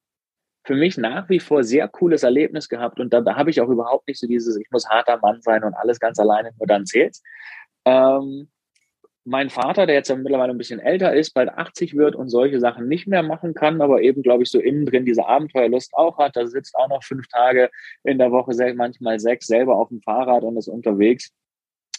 [0.67, 3.69] für mich nach wie vor sehr cooles Erlebnis gehabt und da, da habe ich auch
[3.69, 6.85] überhaupt nicht so dieses, ich muss harter Mann sein und alles ganz alleine nur dann
[6.85, 7.15] zählt.
[7.85, 8.49] Ähm,
[9.23, 12.89] mein Vater, der jetzt mittlerweile ein bisschen älter ist, bald 80 wird und solche Sachen
[12.89, 16.35] nicht mehr machen kann, aber eben, glaube ich, so innen drin diese Abenteuerlust auch hat.
[16.35, 17.69] Da sitzt auch noch fünf Tage
[18.03, 21.31] in der Woche, manchmal sechs, selber auf dem Fahrrad und ist unterwegs.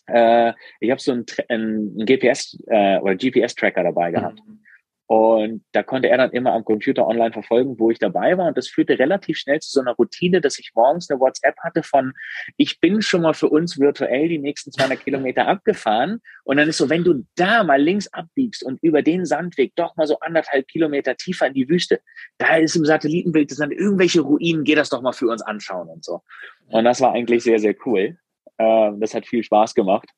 [0.07, 4.41] Äh, ich habe so einen, einen GPS äh, oder GPS-Tracker dabei gehabt.
[4.47, 4.61] Mhm.
[5.09, 8.49] Und da konnte er dann immer am Computer online verfolgen, wo ich dabei war.
[8.49, 11.83] Und das führte relativ schnell zu so einer Routine, dass ich morgens eine WhatsApp hatte
[11.83, 12.13] von,
[12.59, 16.21] ich bin schon mal für uns virtuell die nächsten 200 Kilometer abgefahren.
[16.45, 19.97] Und dann ist so, wenn du da mal links abbiegst und über den Sandweg doch
[19.97, 22.01] mal so anderthalb Kilometer tiefer in die Wüste,
[22.37, 25.89] da ist im Satellitenbild, das sind irgendwelche Ruinen, geh das doch mal für uns anschauen
[25.89, 26.21] und so.
[26.67, 28.19] Und das war eigentlich sehr, sehr cool.
[28.59, 30.11] Ähm, das hat viel Spaß gemacht.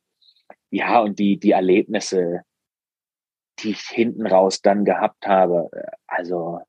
[0.70, 2.42] Ja, und die, die Erlebnisse,
[3.62, 5.70] die ich hinten raus dann gehabt habe.
[6.06, 6.60] Also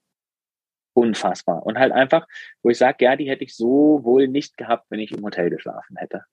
[0.93, 1.65] unfassbar.
[1.65, 2.27] Und halt einfach,
[2.63, 5.49] wo ich sage, ja, die hätte ich so wohl nicht gehabt, wenn ich im Hotel
[5.49, 6.23] geschlafen hätte.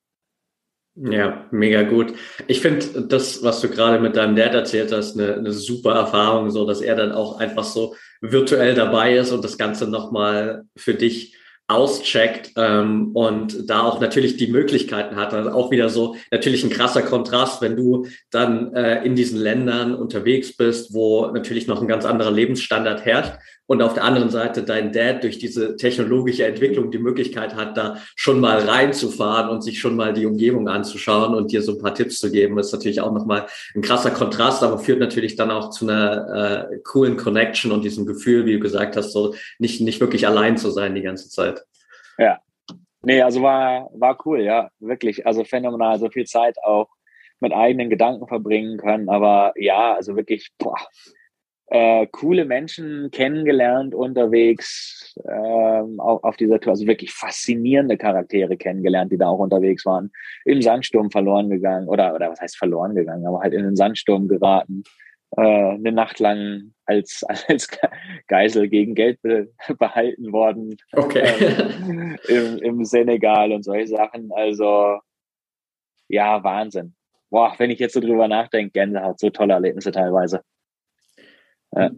[1.00, 2.12] Ja, mega gut.
[2.48, 6.50] Ich finde das, was du gerade mit deinem Dad erzählt hast, eine, eine super Erfahrung,
[6.50, 10.94] so dass er dann auch einfach so virtuell dabei ist und das Ganze nochmal für
[10.94, 11.37] dich
[11.68, 15.34] auscheckt ähm, und da auch natürlich die Möglichkeiten hat.
[15.34, 19.94] Also auch wieder so natürlich ein krasser Kontrast, wenn du dann äh, in diesen Ländern
[19.94, 23.34] unterwegs bist, wo natürlich noch ein ganz anderer Lebensstandard herrscht
[23.68, 27.98] und auf der anderen Seite dein Dad durch diese technologische Entwicklung die Möglichkeit hat, da
[28.16, 31.94] schon mal reinzufahren und sich schon mal die Umgebung anzuschauen und dir so ein paar
[31.94, 35.68] Tipps zu geben, ist natürlich auch nochmal ein krasser Kontrast, aber führt natürlich dann auch
[35.68, 40.00] zu einer äh, coolen Connection und diesem Gefühl, wie du gesagt hast, so nicht, nicht
[40.00, 41.62] wirklich allein zu sein die ganze Zeit.
[42.16, 42.38] Ja.
[43.02, 45.26] Nee, also war, war cool, ja, wirklich.
[45.26, 46.88] Also phänomenal, so viel Zeit auch
[47.38, 49.10] mit eigenen Gedanken verbringen können.
[49.10, 50.78] Aber ja, also wirklich, boah,
[51.70, 56.72] äh, coole Menschen kennengelernt unterwegs ähm, auf, auf dieser Tour.
[56.72, 60.10] Also wirklich faszinierende Charaktere kennengelernt, die da auch unterwegs waren.
[60.44, 64.28] Im Sandsturm verloren gegangen oder, oder was heißt verloren gegangen, aber halt in den Sandsturm
[64.28, 64.82] geraten.
[65.36, 67.68] Äh, eine Nacht lang als, als
[68.28, 70.76] Geisel gegen Geld be, behalten worden.
[70.92, 71.34] Okay.
[71.86, 74.30] Ähm, im, Im Senegal und solche Sachen.
[74.32, 75.00] Also
[76.08, 76.94] ja, Wahnsinn.
[77.30, 80.40] Boah, wenn ich jetzt so drüber nachdenke, Gänsehaut, so tolle Erlebnisse teilweise.
[81.78, 81.90] Ja.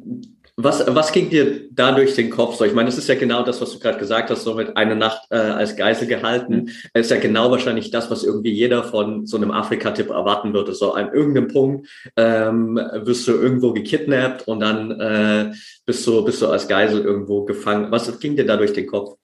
[0.56, 2.56] Was, was ging dir da durch den Kopf?
[2.56, 4.76] So, ich meine, das ist ja genau das, was du gerade gesagt hast, so mit
[4.76, 6.66] einer Nacht äh, als Geisel gehalten.
[6.92, 10.74] Das ist ja genau wahrscheinlich das, was irgendwie jeder von so einem Afrika-Tipp erwarten würde.
[10.74, 15.54] So an irgendeinem Punkt ähm, wirst du irgendwo gekidnappt und dann äh,
[15.86, 17.90] bist, du, bist du als Geisel irgendwo gefangen.
[17.90, 19.16] Was ging dir da durch den Kopf?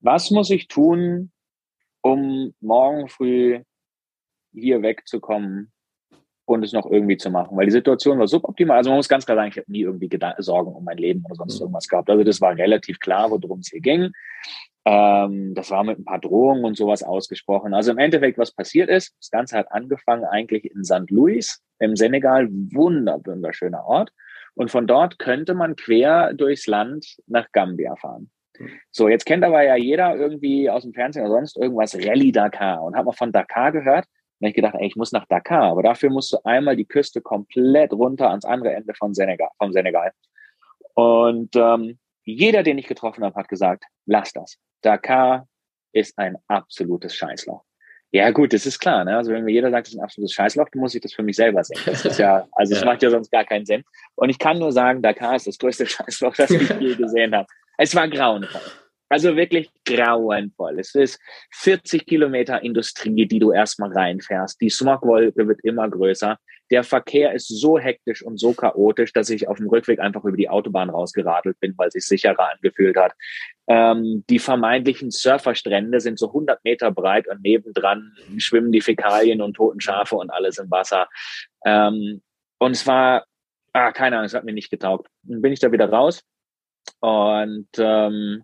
[0.00, 1.30] Was muss ich tun,
[2.00, 3.60] um morgen früh
[4.52, 5.70] hier wegzukommen
[6.46, 8.78] und es noch irgendwie zu machen, weil die Situation war suboptimal.
[8.78, 11.24] Also man muss ganz klar sagen, ich habe nie irgendwie Gedan Sorgen um mein Leben
[11.24, 11.64] oder sonst mhm.
[11.64, 12.08] irgendwas gehabt.
[12.08, 14.12] Also das war relativ klar, worum es hier ging.
[14.84, 17.74] Ähm, das war mit ein paar Drohungen und sowas ausgesprochen.
[17.74, 21.10] Also im Endeffekt, was passiert ist, das Ganze hat angefangen eigentlich in St.
[21.10, 24.12] Louis im Senegal, wunder, wunderschöner Ort.
[24.54, 28.30] Und von dort könnte man quer durchs Land nach Gambia fahren.
[28.58, 28.70] Mhm.
[28.90, 32.82] So, jetzt kennt aber ja jeder irgendwie aus dem Fernsehen oder sonst irgendwas Rallye Dakar
[32.82, 34.06] und hat man von Dakar gehört.
[34.44, 37.20] Habe ich gedacht, ey, ich muss nach Dakar, aber dafür musst du einmal die Küste
[37.20, 40.12] komplett runter ans andere Ende von Senegal, vom Senegal.
[40.94, 44.58] Und ähm, jeder, den ich getroffen habe, hat gesagt, lass das.
[44.82, 45.46] Dakar
[45.92, 47.62] ist ein absolutes Scheißloch.
[48.12, 49.04] Ja, gut, das ist klar.
[49.04, 49.16] Ne?
[49.16, 51.22] Also wenn mir jeder sagt, das ist ein absolutes Scheißloch, dann muss ich das für
[51.22, 51.80] mich selber sehen.
[51.84, 52.86] Das ist ja, also es ja.
[52.86, 53.84] macht ja sonst gar keinen Sinn.
[54.14, 57.46] Und ich kann nur sagen, Dakar ist das größte Scheißloch, das ich je gesehen habe.
[57.78, 58.60] Es war grauenvoll.
[59.08, 60.80] Also wirklich grauenvoll.
[60.80, 61.20] Es ist
[61.52, 64.60] 40 Kilometer Industrie, die du erstmal reinfährst.
[64.60, 66.38] Die Smogwolke wird immer größer.
[66.70, 70.36] Der Verkehr ist so hektisch und so chaotisch, dass ich auf dem Rückweg einfach über
[70.36, 73.12] die Autobahn rausgeradelt bin, weil es sich sicherer angefühlt hat.
[73.68, 79.54] Ähm, die vermeintlichen Surferstrände sind so 100 Meter breit und nebendran schwimmen die Fäkalien und
[79.54, 81.08] toten Schafe und alles im Wasser.
[81.64, 82.22] Ähm,
[82.58, 83.26] und es war,
[83.72, 85.08] ah, keine Ahnung, es hat mir nicht getaugt.
[85.22, 86.24] Dann bin ich da wieder raus
[87.00, 88.42] und ähm,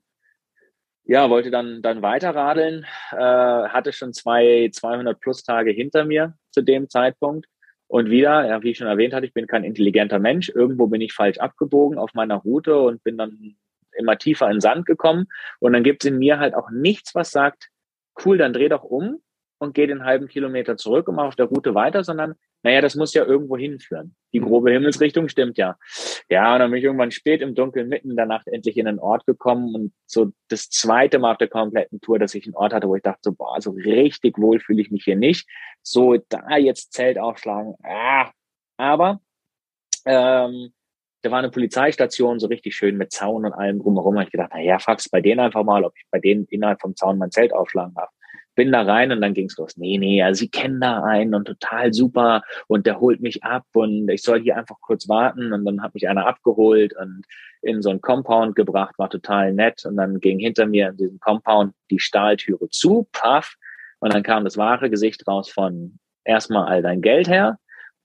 [1.04, 6.34] ja, wollte dann, dann weiter radeln, äh, hatte schon zwei 200 plus Tage hinter mir
[6.50, 7.46] zu dem Zeitpunkt.
[7.88, 10.48] Und wieder, ja, wie ich schon erwähnt hatte, ich bin kein intelligenter Mensch.
[10.48, 13.56] Irgendwo bin ich falsch abgebogen auf meiner Route und bin dann
[13.94, 15.26] immer tiefer in Sand gekommen.
[15.60, 17.68] Und dann gibt es in mir halt auch nichts, was sagt,
[18.24, 19.20] cool, dann dreh doch um
[19.62, 22.96] und geh den halben Kilometer zurück und mach auf der Route weiter, sondern naja, das
[22.96, 24.16] muss ja irgendwo hinführen.
[24.32, 24.46] Die mhm.
[24.46, 25.76] grobe Himmelsrichtung stimmt ja.
[26.28, 28.88] Ja, und dann bin ich irgendwann spät im Dunkeln mitten in der Nacht endlich in
[28.88, 32.56] einen Ort gekommen und so das zweite Mal auf der kompletten Tour, dass ich einen
[32.56, 35.48] Ort hatte, wo ich dachte, so, boah, so richtig wohl fühle ich mich hier nicht.
[35.82, 38.30] So, da jetzt Zelt aufschlagen, ah,
[38.76, 39.20] aber
[40.06, 40.72] ähm,
[41.22, 44.16] da war eine Polizeistation so richtig schön mit Zaun und allem drumherum.
[44.16, 46.96] Da ich gedacht, naja, frag's bei denen einfach mal, ob ich bei denen innerhalb vom
[46.96, 48.10] Zaun mein Zelt aufschlagen darf.
[48.54, 49.76] Bin da rein und dann ging's los.
[49.76, 53.64] Nee, nee, also sie kennen da einen und total super und der holt mich ab
[53.72, 57.24] und ich soll hier einfach kurz warten und dann hat mich einer abgeholt und
[57.62, 61.20] in so ein Compound gebracht, war total nett und dann ging hinter mir in diesem
[61.20, 63.56] Compound die Stahltüre zu, paff,
[64.00, 67.58] und dann kam das wahre Gesicht raus von erstmal all dein Geld her,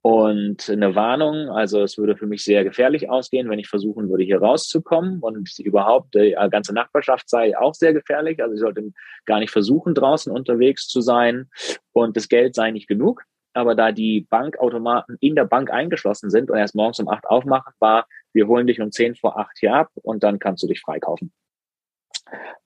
[0.09, 4.23] und eine Warnung, also es würde für mich sehr gefährlich ausgehen, wenn ich versuchen würde,
[4.23, 5.19] hier rauszukommen.
[5.19, 8.41] Und überhaupt, die ganze Nachbarschaft sei auch sehr gefährlich.
[8.41, 8.93] Also ich sollte
[9.25, 11.49] gar nicht versuchen, draußen unterwegs zu sein.
[11.91, 13.23] Und das Geld sei nicht genug.
[13.51, 17.73] Aber da die Bankautomaten in der Bank eingeschlossen sind und erst morgens um acht aufmachen,
[17.79, 20.79] war, wir holen dich um zehn vor acht hier ab und dann kannst du dich
[20.79, 21.33] freikaufen.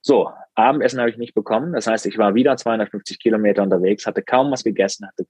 [0.01, 1.73] So, Abendessen habe ich nicht bekommen.
[1.73, 5.25] Das heißt, ich war wieder 250 Kilometer unterwegs, hatte kaum was gegessen, hatte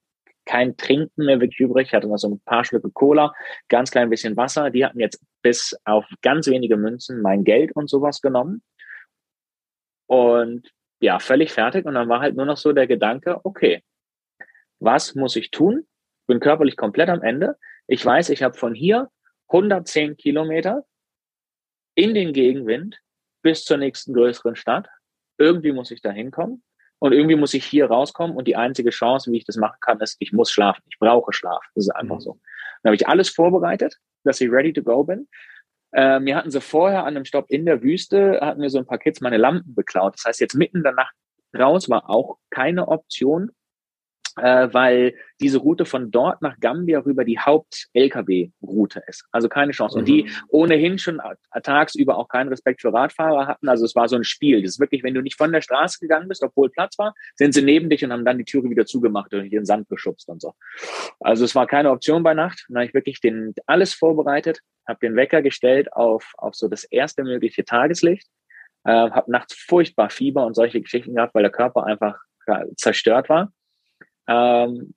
[0.46, 1.88] kein Trinken mehr wirklich übrig.
[1.88, 3.34] Ich hatte noch so ein paar Schlücke Cola,
[3.70, 4.70] ganz klein bisschen Wasser.
[4.70, 8.64] Die hatten jetzt bis auf ganz wenige Münzen mein Geld und sowas genommen.
[10.08, 11.86] Und ja, völlig fertig.
[11.86, 13.84] Und dann war halt nur noch so der Gedanke, okay,
[14.80, 15.88] was muss ich tun?
[16.28, 17.58] Bin körperlich komplett am Ende.
[17.88, 19.10] Ich weiß, ich habe von hier
[19.48, 20.86] 110 Kilometer
[21.96, 23.00] in den Gegenwind
[23.42, 24.88] bis zur nächsten größeren Stadt.
[25.38, 26.64] Irgendwie muss ich da hinkommen.
[27.02, 30.00] Und irgendwie muss ich hier rauskommen und die einzige Chance, wie ich das machen kann,
[30.02, 30.84] ist, ich muss schlafen.
[30.88, 31.64] Ich brauche Schlaf.
[31.74, 32.22] Das ist einfach mhm.
[32.22, 32.40] so.
[32.84, 35.28] Dann habe ich alles vorbereitet, dass ich ready to go bin.
[35.94, 38.86] Äh, mir hatten sie vorher an einem Stopp in der Wüste, hatten mir so ein
[38.86, 40.14] paar Kids meine Lampen beklaut.
[40.14, 41.16] Das heißt, jetzt mitten in der Nacht
[41.58, 43.52] raus war auch keine Option
[44.38, 49.26] äh, weil diese Route von dort nach Gambia rüber die Haupt-LKW-Route ist.
[49.32, 49.96] Also keine Chance.
[49.96, 50.00] Mhm.
[50.00, 50.30] Und die mhm.
[50.50, 51.22] ohnehin schon
[51.64, 53.68] tagsüber auch keinen Respekt für Radfahrer hatten.
[53.68, 54.62] Also es war so ein Spiel.
[54.62, 57.54] Das ist wirklich, wenn du nicht von der Straße gegangen bist, obwohl Platz war, sind
[57.54, 60.30] sie neben dich und haben dann die Türe wieder zugemacht und in den Sand geschubst
[60.30, 60.54] und so.
[61.20, 62.66] Also es war keine Option bei Nacht.
[62.70, 66.84] Dann habe ich wirklich den, alles vorbereitet, habe den Wecker gestellt auf, auf so das
[66.84, 68.28] erste mögliche Tageslicht.
[68.84, 72.20] Äh, habe nachts furchtbar Fieber und solche Geschichten gehabt, weil der Körper einfach
[72.76, 73.52] zerstört war
[74.32, 74.94] ähm,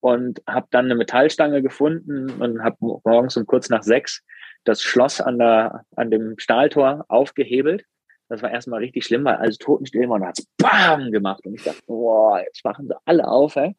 [0.00, 4.22] und habe dann eine Metallstange gefunden und habe morgens um kurz nach sechs
[4.64, 7.84] das Schloss an, der, an dem Stahltor aufgehebelt.
[8.28, 11.44] Das war erstmal richtig schlimm, weil alles totenstill war und hat es BAM gemacht.
[11.44, 13.56] Und ich dachte, boah, jetzt machen sie alle auf.
[13.56, 13.76] Ey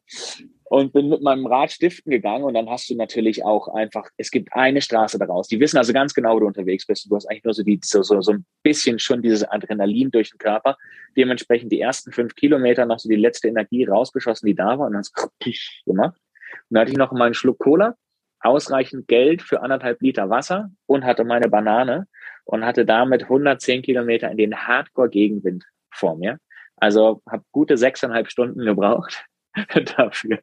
[0.64, 4.30] und bin mit meinem Rad stiften gegangen und dann hast du natürlich auch einfach, es
[4.30, 5.48] gibt eine Straße daraus.
[5.48, 7.10] Die wissen also ganz genau, wo du unterwegs bist.
[7.10, 10.30] Du hast eigentlich nur so, die, so, so, so ein bisschen schon dieses Adrenalin durch
[10.30, 10.76] den Körper.
[11.16, 14.94] Dementsprechend die ersten fünf Kilometer noch so die letzte Energie rausgeschossen, die da war und
[14.94, 15.52] dann hast du
[15.84, 16.16] gemacht.
[16.16, 17.94] Und dann hatte ich noch mal einen Schluck Cola,
[18.40, 22.06] ausreichend Geld für anderthalb Liter Wasser und hatte meine Banane
[22.44, 26.38] und hatte damit 110 Kilometer in den Hardcore-Gegenwind vor mir.
[26.76, 29.26] Also habe gute sechseinhalb Stunden gebraucht
[29.96, 30.38] dafür.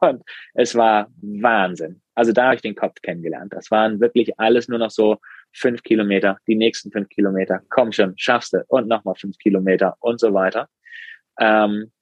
[0.00, 0.22] Und
[0.54, 2.02] es war Wahnsinn.
[2.14, 3.52] Also da habe ich den Kopf kennengelernt.
[3.52, 5.18] Das waren wirklich alles nur noch so
[5.52, 7.62] fünf Kilometer, die nächsten fünf Kilometer.
[7.68, 8.64] Komm schon, schaffst du.
[8.68, 10.68] Und nochmal fünf Kilometer und so weiter.
[11.38, 11.92] Ähm,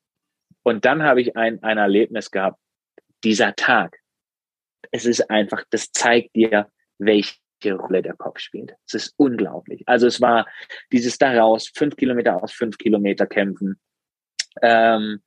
[0.62, 2.59] und dann habe ich ein, ein Erlebnis gehabt.
[3.23, 3.99] Dieser Tag.
[4.90, 7.37] Es ist einfach, das zeigt dir, welche
[7.67, 8.75] Rolle der Kopf spielt.
[8.87, 9.83] Es ist unglaublich.
[9.87, 10.47] Also es war
[10.93, 13.79] dieses daraus, fünf Kilometer aus fünf Kilometer kämpfen.
[14.62, 15.23] Ähm,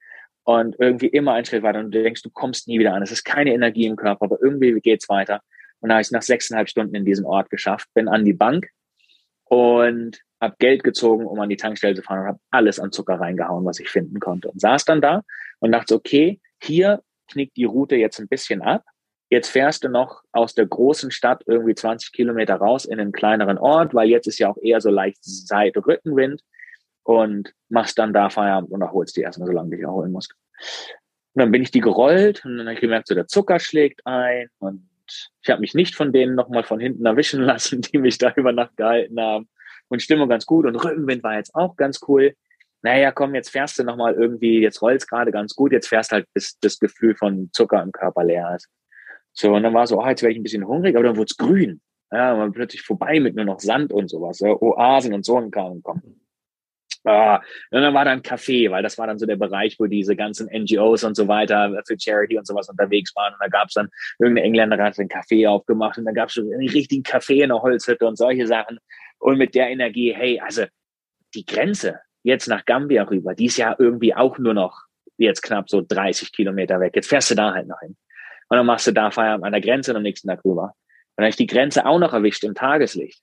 [0.48, 3.04] und irgendwie immer einen Schritt weiter und du denkst, du kommst nie wieder an.
[3.04, 5.42] Es ist keine Energie im Körper, aber irgendwie geht's weiter.
[5.82, 8.70] Und da habe ich nach sechseinhalb Stunden in diesen Ort geschafft, bin an die Bank
[9.44, 13.20] und habe Geld gezogen, um an die Tankstelle zu fahren und habe alles an Zucker
[13.20, 14.48] reingehauen, was ich finden konnte.
[14.50, 15.22] Und saß dann da
[15.60, 18.86] und dachte, okay, hier knickt die Route jetzt ein bisschen ab.
[19.30, 23.58] Jetzt fährst du noch aus der großen Stadt irgendwie 20 Kilometer raus in einen kleineren
[23.58, 26.42] Ort, weil jetzt ist ja auch eher so leicht Seite-Rückenwind
[27.08, 30.36] und machst dann da Feierabend und erholst die erstmal, solange du dich erholen musst.
[31.34, 34.06] Und dann bin ich die gerollt und dann habe ich gemerkt, so der Zucker schlägt
[34.06, 34.89] ein und
[35.41, 38.52] ich habe mich nicht von denen nochmal von hinten erwischen lassen, die mich da über
[38.52, 39.48] Nacht gehalten haben.
[39.88, 42.34] Und Stimmung ganz gut und Rückenwind war jetzt auch ganz cool.
[42.82, 46.28] Naja, komm, jetzt fährst du nochmal irgendwie, jetzt rollst gerade ganz gut, jetzt fährst halt,
[46.34, 48.67] bis das Gefühl von Zucker im Körper leer ist.
[49.32, 51.29] So, und dann war so, oh, jetzt werde ich ein bisschen hungrig, aber dann wurde
[51.29, 51.79] es grün.
[52.12, 55.52] Ja, man plötzlich vorbei mit nur noch Sand und sowas, so, Oasen und so ein
[55.52, 56.27] Kram kommen.
[57.08, 57.42] Ah,
[57.72, 60.18] und dann war da ein Café, weil das war dann so der Bereich, wo diese
[60.18, 63.32] ganzen NGOs und so weiter für Charity und sowas unterwegs waren.
[63.32, 63.88] Und da gab es dann
[64.20, 67.50] irgendeine Engländer, der hat einen Café aufgemacht und da gab es einen richtigen Café in
[67.50, 68.80] der Holzhütte und solche Sachen.
[69.20, 70.66] Und mit der Energie, hey, also
[71.34, 74.82] die Grenze jetzt nach Gambia rüber, die ist ja irgendwie auch nur noch
[75.16, 76.92] jetzt knapp so 30 Kilometer weg.
[76.94, 77.96] Jetzt fährst du da halt noch hin.
[78.50, 80.64] Und dann machst du da Feierabend an der Grenze und am nächsten Tag rüber.
[80.64, 80.74] Und
[81.16, 83.22] dann habe ich die Grenze auch noch erwischt im Tageslicht.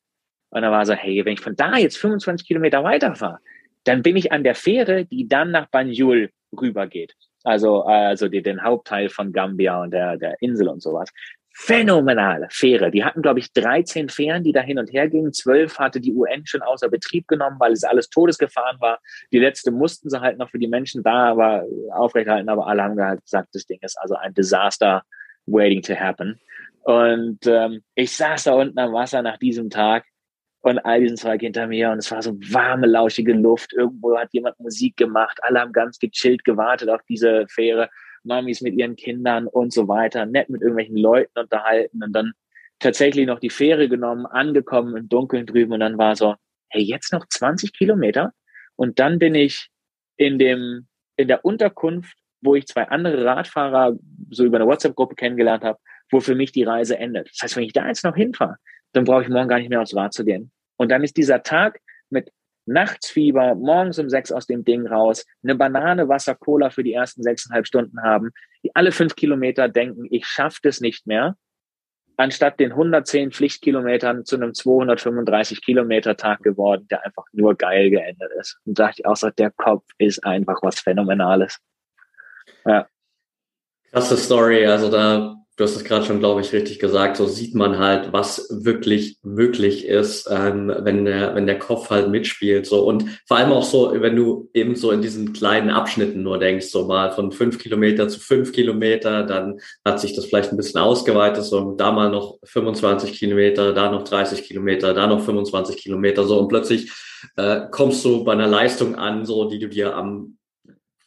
[0.49, 3.41] Und dann war so, hey, wenn ich von da jetzt 25 Kilometer weiterfahre,
[3.85, 7.15] dann bin ich an der Fähre, die dann nach Banjul rübergeht.
[7.45, 11.11] Also, also die, den Hauptteil von Gambia und der, der Insel und sowas.
[11.57, 12.91] phänomenale Fähre.
[12.91, 15.33] Die hatten, glaube ich, 13 Fähren, die da hin und her gingen.
[15.33, 18.99] Zwölf hatte die UN schon außer Betrieb genommen, weil es alles todesgefahren war.
[19.31, 23.01] Die letzte mussten sie halt noch für die Menschen da aber aufrechterhalten, aber alle haben
[23.01, 25.05] halt gesagt, das Ding ist also ein Desaster
[25.47, 26.41] waiting to happen.
[26.83, 30.05] Und ähm, ich saß da unten am Wasser nach diesem Tag
[30.65, 33.75] und all diesen Zeug hinter mir und es war so warme, lauschige Luft.
[33.75, 35.39] Irgendwo hat jemand Musik gemacht.
[35.43, 37.91] Alle haben ganz gechillt gewartet auf diese Fähre.
[38.23, 42.33] Mamis mit ihren Kindern und so weiter, nett mit irgendwelchen Leuten unterhalten und dann
[42.79, 46.35] tatsächlich noch die Fähre genommen, angekommen im Dunkeln drüben und dann war so,
[46.71, 48.33] hey, jetzt noch 20 Kilometer
[48.75, 49.69] und dann bin ich
[50.17, 50.87] in dem,
[51.17, 53.99] in der Unterkunft, wo ich zwei andere Radfahrer
[54.31, 55.79] so über eine WhatsApp-Gruppe kennengelernt habe,
[56.11, 57.29] wo für mich die Reise endet.
[57.29, 58.57] Das heißt, wenn ich da jetzt noch hinfahre,
[58.95, 60.51] dann brauche ich morgen gar nicht mehr aufs Rad zu gehen.
[60.77, 61.81] Und dann ist dieser Tag
[62.11, 62.31] mit
[62.67, 67.23] Nachtsfieber, morgens um sechs aus dem Ding raus, eine Banane, Wasser, Cola für die ersten
[67.23, 68.31] sechseinhalb Stunden haben,
[68.63, 71.37] die alle fünf Kilometer denken, ich schaffe das nicht mehr,
[72.17, 78.31] anstatt den 110 Pflichtkilometern zu einem 235 Kilometer Tag geworden, der einfach nur geil geendet
[78.39, 78.59] ist.
[78.65, 81.59] Und dachte ich auch so, der Kopf ist einfach was Phänomenales.
[82.65, 82.87] Ja.
[83.91, 87.55] Krasse Story, also da du hast es gerade schon, glaube ich, richtig gesagt, so sieht
[87.55, 92.67] man halt, was wirklich möglich ist, ähm, wenn der, wenn der Kopf halt mitspielt.
[92.67, 96.39] So und vor allem auch so, wenn du eben so in diesen kleinen Abschnitten nur
[96.39, 100.57] denkst, so mal von fünf Kilometer zu fünf Kilometer, dann hat sich das vielleicht ein
[100.57, 105.77] bisschen ausgeweitet, so da mal noch 25 Kilometer, da noch 30 Kilometer, da noch 25
[105.77, 106.91] Kilometer, so und plötzlich
[107.37, 110.37] äh, kommst du bei einer Leistung an, so die du dir am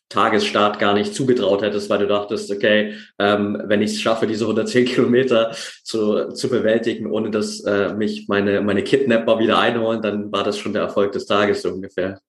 [0.09, 4.45] Tagesstart gar nicht zugetraut hättest, weil du dachtest, okay, ähm, wenn ich es schaffe, diese
[4.45, 5.51] 110 Kilometer
[5.83, 10.57] zu, zu bewältigen, ohne dass äh, mich meine, meine Kidnapper wieder einholen, dann war das
[10.57, 12.19] schon der Erfolg des Tages so ungefähr.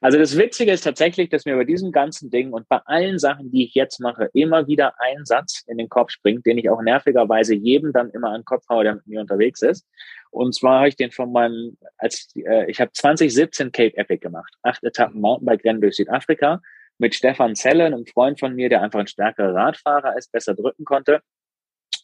[0.00, 3.50] Also das Witzige ist tatsächlich, dass mir bei diesem ganzen Ding und bei allen Sachen,
[3.50, 6.82] die ich jetzt mache, immer wieder ein Satz in den Kopf springt, den ich auch
[6.82, 9.86] nervigerweise jedem dann immer an den Kopf haue, der mit mir unterwegs ist.
[10.30, 14.52] Und zwar habe ich den von meinem, als äh, ich habe 2017 Cape Epic gemacht,
[14.62, 16.60] acht Etappen Mountainbike-Rennen durch Südafrika
[16.98, 20.84] mit Stefan Zelle, einem Freund von mir, der einfach ein stärkerer Radfahrer ist, besser drücken
[20.84, 21.20] konnte.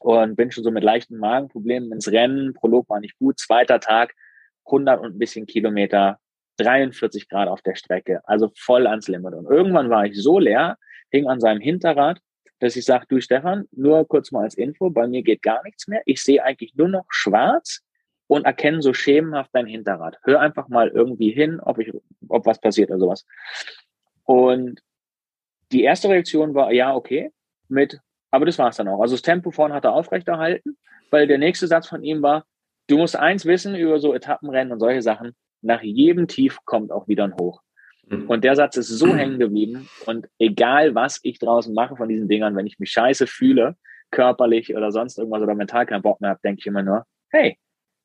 [0.00, 2.54] Und bin schon so mit leichten Magenproblemen ins Rennen.
[2.54, 3.38] Prolog war nicht gut.
[3.38, 4.14] Zweiter Tag,
[4.64, 6.18] 100 und ein bisschen Kilometer,
[6.58, 9.34] 43 Grad auf der Strecke, also voll ans Limit.
[9.34, 10.76] Und irgendwann war ich so leer,
[11.10, 12.20] hing an seinem Hinterrad,
[12.58, 15.88] dass ich sage, du Stefan, nur kurz mal als Info, bei mir geht gar nichts
[15.88, 16.02] mehr.
[16.04, 17.80] Ich sehe eigentlich nur noch schwarz
[18.26, 20.18] und erkenne so schemenhaft dein Hinterrad.
[20.22, 21.92] Hör einfach mal irgendwie hin, ob ich,
[22.28, 23.26] ob was passiert oder sowas.
[24.24, 24.80] Und
[25.72, 27.32] die erste Reaktion war, ja, okay,
[27.68, 28.00] mit,
[28.30, 29.00] aber das war's dann auch.
[29.00, 30.76] Also das Tempo vorne hat er aufrechterhalten,
[31.10, 32.44] weil der nächste Satz von ihm war,
[32.88, 37.06] du musst eins wissen über so Etappenrennen und solche Sachen, nach jedem Tief kommt auch
[37.06, 37.62] wieder ein Hoch.
[38.06, 38.28] Mhm.
[38.28, 42.28] Und der Satz ist so hängen geblieben und egal was ich draußen mache von diesen
[42.28, 43.76] Dingern, wenn ich mich scheiße fühle,
[44.10, 47.58] körperlich oder sonst irgendwas oder mental keinen Bock mehr habe, denke ich immer nur, hey,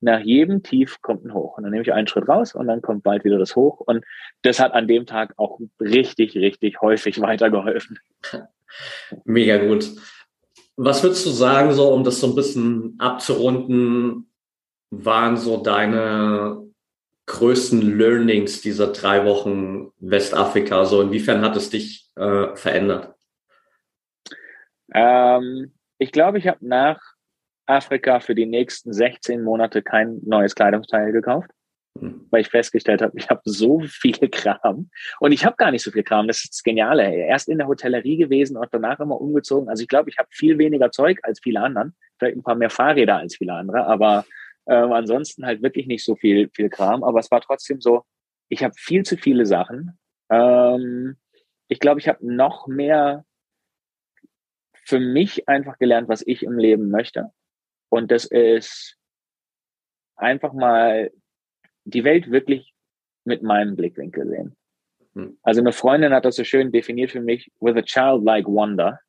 [0.05, 1.57] nach jedem Tief kommt ein Hoch.
[1.57, 3.81] Und dann nehme ich einen Schritt raus und dann kommt bald wieder das Hoch.
[3.81, 4.05] Und
[4.43, 7.99] das hat an dem Tag auch richtig, richtig häufig weitergeholfen.
[9.25, 9.89] Mega gut.
[10.77, 14.31] Was würdest du sagen, so um das so ein bisschen abzurunden,
[14.91, 16.63] waren so deine
[17.25, 20.85] größten Learnings dieser drei Wochen Westafrika?
[20.85, 23.15] So inwiefern hat es dich äh, verändert?
[24.93, 27.14] Ähm, ich glaube, ich habe nach
[27.66, 31.49] Afrika für die nächsten 16 Monate kein neues Kleidungsteil gekauft,
[31.99, 32.28] mhm.
[32.30, 34.89] weil ich festgestellt habe, ich habe so viel Kram
[35.20, 36.28] und ich habe gar nicht so viel Kram.
[36.28, 37.13] Das ist das Geniale.
[37.16, 39.70] Erst in der Hotellerie gewesen und danach immer umgezogen.
[39.70, 42.70] Also ich glaube, ich habe viel weniger Zeug als viele anderen, vielleicht ein paar mehr
[42.70, 44.26] Fahrräder als viele andere, aber
[44.68, 47.03] ähm, ansonsten halt wirklich nicht so viel viel Kram.
[47.03, 48.03] Aber es war trotzdem so,
[48.49, 49.97] ich habe viel zu viele Sachen.
[50.30, 51.18] Ähm,
[51.68, 53.26] ich glaube, ich habe noch mehr
[54.86, 57.32] für mich einfach gelernt, was ich im Leben möchte.
[57.89, 58.97] Und das ist
[60.15, 61.11] einfach mal
[61.83, 62.73] die Welt wirklich
[63.25, 64.55] mit meinem Blickwinkel sehen.
[65.13, 65.38] Hm.
[65.43, 68.99] Also eine Freundin hat das so schön definiert für mich, with a childlike wonder.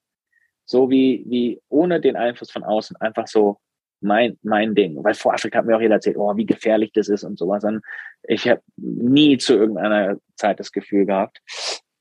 [0.65, 3.59] So wie, wie ohne den Einfluss von außen, einfach so
[4.01, 5.03] mein, mein Ding.
[5.03, 7.65] Weil vor Afrika hat mir auch jeder erzählt, oh, wie gefährlich das ist und sowas.
[7.65, 7.83] Und
[8.25, 11.41] ich habe nie zu irgendeiner Zeit das Gefühl gehabt,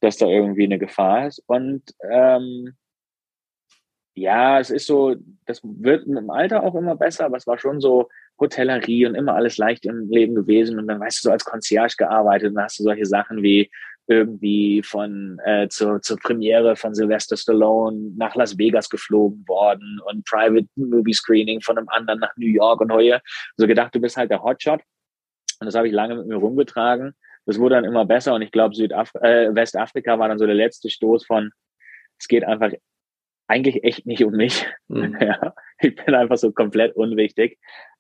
[0.02, 1.44] dass da irgendwie eine Gefahr ist.
[1.48, 2.76] Und ähm,
[4.16, 7.60] ja, es ist so, das wird mit dem Alter auch immer besser, aber es war
[7.60, 8.10] schon so
[8.40, 10.80] Hotellerie und immer alles leicht im Leben gewesen.
[10.80, 13.70] Und dann weißt du so als Concierge gearbeitet und dann hast du solche Sachen wie
[14.08, 20.26] irgendwie von äh, zur, zur Premiere von Sylvester Stallone nach Las Vegas geflogen worden und
[20.26, 23.22] Private Movie Screening von einem anderen nach New York und heuer.
[23.58, 24.82] So gedacht, du bist halt der Hotshot.
[25.60, 27.16] Und das habe ich lange mit mir rumgetragen.
[27.46, 30.56] Das wurde dann immer besser und ich glaube, Südaf äh, Westafrika war dann so der
[30.56, 31.52] letzte Stoß von,
[32.18, 32.72] es geht einfach
[33.48, 34.66] eigentlich echt nicht um mich.
[34.88, 35.18] Mhm.
[35.22, 37.60] Ja, ich bin einfach so komplett unwichtig.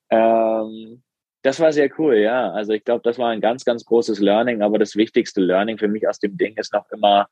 [0.09, 1.03] Ähm,
[1.41, 2.51] das war sehr cool, ja.
[2.51, 5.87] Also ich glaube, das war ein ganz, ganz großes Learning, aber das wichtigste Learning für
[5.87, 7.27] mich aus dem Ding ist noch immer,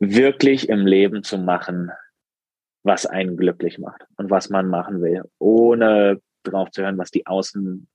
[0.00, 1.92] wirklich im Leben zu machen,
[2.82, 7.26] was einen glücklich macht und was man machen will, ohne drauf zu hören, was die
[7.26, 7.86] Außen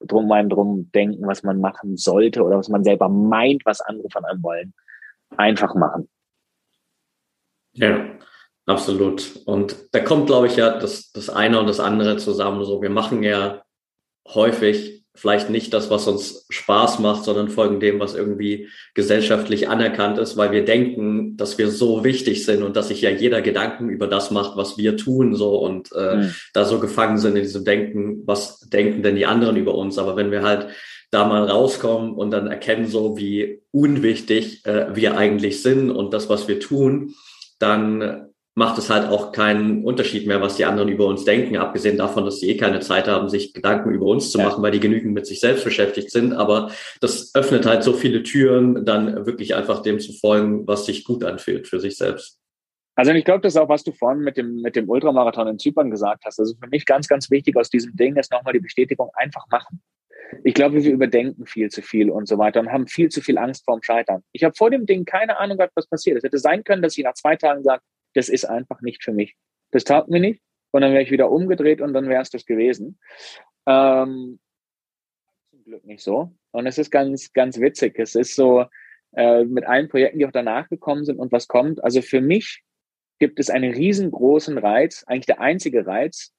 [0.00, 4.10] drum einem drum denken, was man machen sollte oder was man selber meint, was andere
[4.10, 4.74] von einem wollen.
[5.36, 6.08] Einfach machen.
[7.74, 8.18] Ja,
[8.66, 9.40] absolut.
[9.44, 12.64] Und da kommt, glaube ich, ja das, das eine und das andere zusammen.
[12.64, 13.62] So, wir machen ja
[14.26, 20.18] häufig vielleicht nicht das, was uns Spaß macht, sondern folgen dem, was irgendwie gesellschaftlich anerkannt
[20.18, 23.90] ist, weil wir denken, dass wir so wichtig sind und dass sich ja jeder Gedanken
[23.90, 26.34] über das macht, was wir tun, so und äh, mhm.
[26.52, 29.98] da so gefangen sind in diesem Denken, was denken denn die anderen über uns?
[29.98, 30.66] Aber wenn wir halt
[31.12, 36.28] da mal rauskommen und dann erkennen, so wie unwichtig äh, wir eigentlich sind und das,
[36.28, 37.14] was wir tun,
[37.58, 41.98] dann macht es halt auch keinen Unterschied mehr, was die anderen über uns denken, abgesehen
[41.98, 44.80] davon, dass sie eh keine Zeit haben, sich Gedanken über uns zu machen, weil die
[44.80, 46.32] genügend mit sich selbst beschäftigt sind.
[46.32, 51.04] Aber das öffnet halt so viele Türen, dann wirklich einfach dem zu folgen, was sich
[51.04, 52.38] gut anfühlt für sich selbst.
[52.96, 55.58] Also ich glaube, das ist auch, was du vorhin mit dem, mit dem Ultramarathon in
[55.58, 56.38] Zypern gesagt hast.
[56.38, 59.82] Also für mich ganz, ganz wichtig aus diesem Ding ist nochmal die Bestätigung, einfach machen.
[60.42, 63.38] Ich glaube, wir überdenken viel zu viel und so weiter und haben viel zu viel
[63.38, 64.22] Angst vorm Scheitern.
[64.32, 66.16] Ich habe vor dem Ding keine Ahnung gehabt, was passiert.
[66.16, 67.82] Es hätte sein können, dass ich nach zwei Tagen sage,
[68.14, 69.34] das ist einfach nicht für mich.
[69.70, 70.40] Das taugt mir nicht.
[70.70, 72.98] Und dann wäre ich wieder umgedreht und dann wäre es das gewesen.
[73.66, 74.40] Ähm,
[75.50, 76.32] zum Glück nicht so.
[76.50, 77.98] Und es ist ganz, ganz witzig.
[77.98, 78.66] Es ist so
[79.12, 81.82] äh, mit allen Projekten, die auch danach gekommen sind und was kommt.
[81.82, 82.62] Also für mich
[83.18, 86.32] gibt es einen riesengroßen Reiz, eigentlich der einzige Reiz,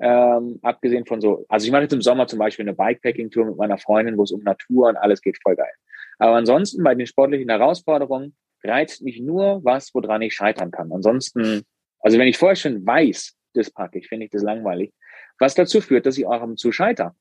[0.00, 3.56] ähm, abgesehen von so, also ich mache jetzt im Sommer zum Beispiel eine Bikepacking-Tour mit
[3.56, 5.72] meiner Freundin, wo es um Natur und alles geht, voll geil.
[6.18, 8.34] Aber ansonsten bei den sportlichen Herausforderungen
[8.64, 10.92] reizt mich nur was, woran ich scheitern kann.
[10.92, 11.62] Ansonsten,
[12.00, 14.92] also wenn ich vorher schon weiß, das packe ich, finde ich das langweilig.
[15.38, 17.14] Was dazu führt, dass ich auch am zu scheiter.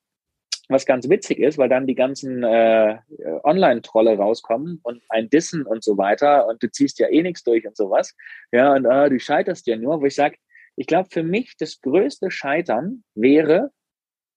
[0.69, 2.97] Was ganz witzig ist, weil dann die ganzen äh,
[3.43, 7.67] Online-Trolle rauskommen und ein Dissen und so weiter und du ziehst ja eh nichts durch
[7.67, 8.15] und sowas.
[8.51, 10.37] Ja, und äh, du scheiterst ja nur, wo ich sage,
[10.75, 13.71] ich glaube, für mich das größte Scheitern wäre,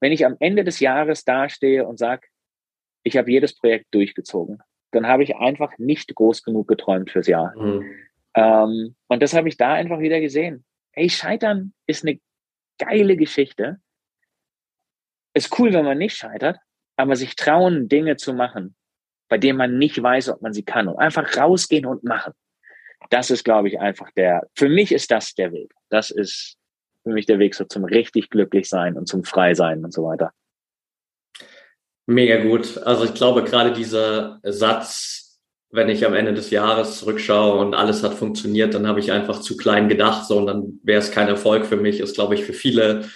[0.00, 2.26] wenn ich am Ende des Jahres dastehe und sage,
[3.02, 4.62] ich habe jedes Projekt durchgezogen
[4.94, 7.54] dann habe ich einfach nicht groß genug geträumt fürs Jahr.
[7.56, 7.84] Mhm.
[8.34, 10.64] Ähm, und das habe ich da einfach wieder gesehen.
[10.92, 12.20] Hey, Scheitern ist eine
[12.78, 13.80] geile Geschichte.
[15.34, 16.58] Ist cool, wenn man nicht scheitert,
[16.96, 18.76] aber sich trauen, Dinge zu machen,
[19.28, 22.32] bei denen man nicht weiß, ob man sie kann und einfach rausgehen und machen.
[23.10, 25.72] Das ist, glaube ich, einfach der, für mich ist das der Weg.
[25.88, 26.56] Das ist
[27.02, 30.04] für mich der Weg so zum richtig glücklich sein und zum frei sein und so
[30.04, 30.32] weiter.
[32.06, 32.78] Mega gut.
[32.78, 35.40] Also ich glaube, gerade dieser Satz,
[35.70, 39.40] wenn ich am Ende des Jahres zurückschaue und alles hat funktioniert, dann habe ich einfach
[39.40, 42.44] zu klein gedacht, so und dann wäre es kein Erfolg für mich, ist, glaube ich,
[42.44, 43.08] für viele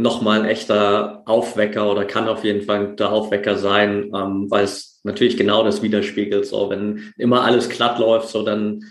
[0.00, 5.00] nochmal ein echter Aufwecker oder kann auf jeden Fall der Aufwecker sein, ähm, weil es
[5.04, 6.46] natürlich genau das widerspiegelt.
[6.46, 8.84] So, wenn immer alles glatt läuft, so dann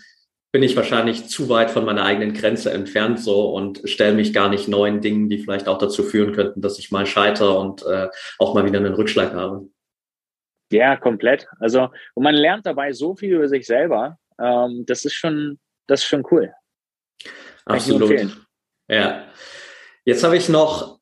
[0.52, 4.50] bin ich wahrscheinlich zu weit von meiner eigenen Grenze entfernt so und stelle mich gar
[4.50, 8.08] nicht neuen Dingen, die vielleicht auch dazu führen könnten, dass ich mal scheitere und äh,
[8.40, 9.70] auch mal wieder einen Rückschlag habe.
[10.72, 11.48] Ja, komplett.
[11.60, 14.18] Also und man lernt dabei so viel über sich selber.
[14.40, 16.52] Ähm, das ist schon, das ist schon cool.
[17.66, 18.36] Absolut.
[18.88, 19.26] Ja.
[20.06, 20.99] Jetzt habe ich noch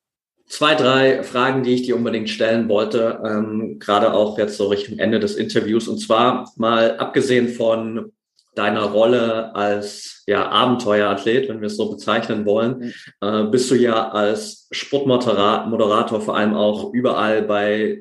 [0.48, 5.00] zwei, drei Fragen, die ich dir unbedingt stellen wollte, ähm, gerade auch jetzt so Richtung
[5.00, 5.88] Ende des Interviews.
[5.88, 8.12] Und zwar mal abgesehen von
[8.56, 13.28] deiner Rolle als ja, Abenteuerathlet, wenn wir es so bezeichnen wollen, mhm.
[13.28, 18.00] äh, bist du ja als Sportmoderator vor allem auch überall bei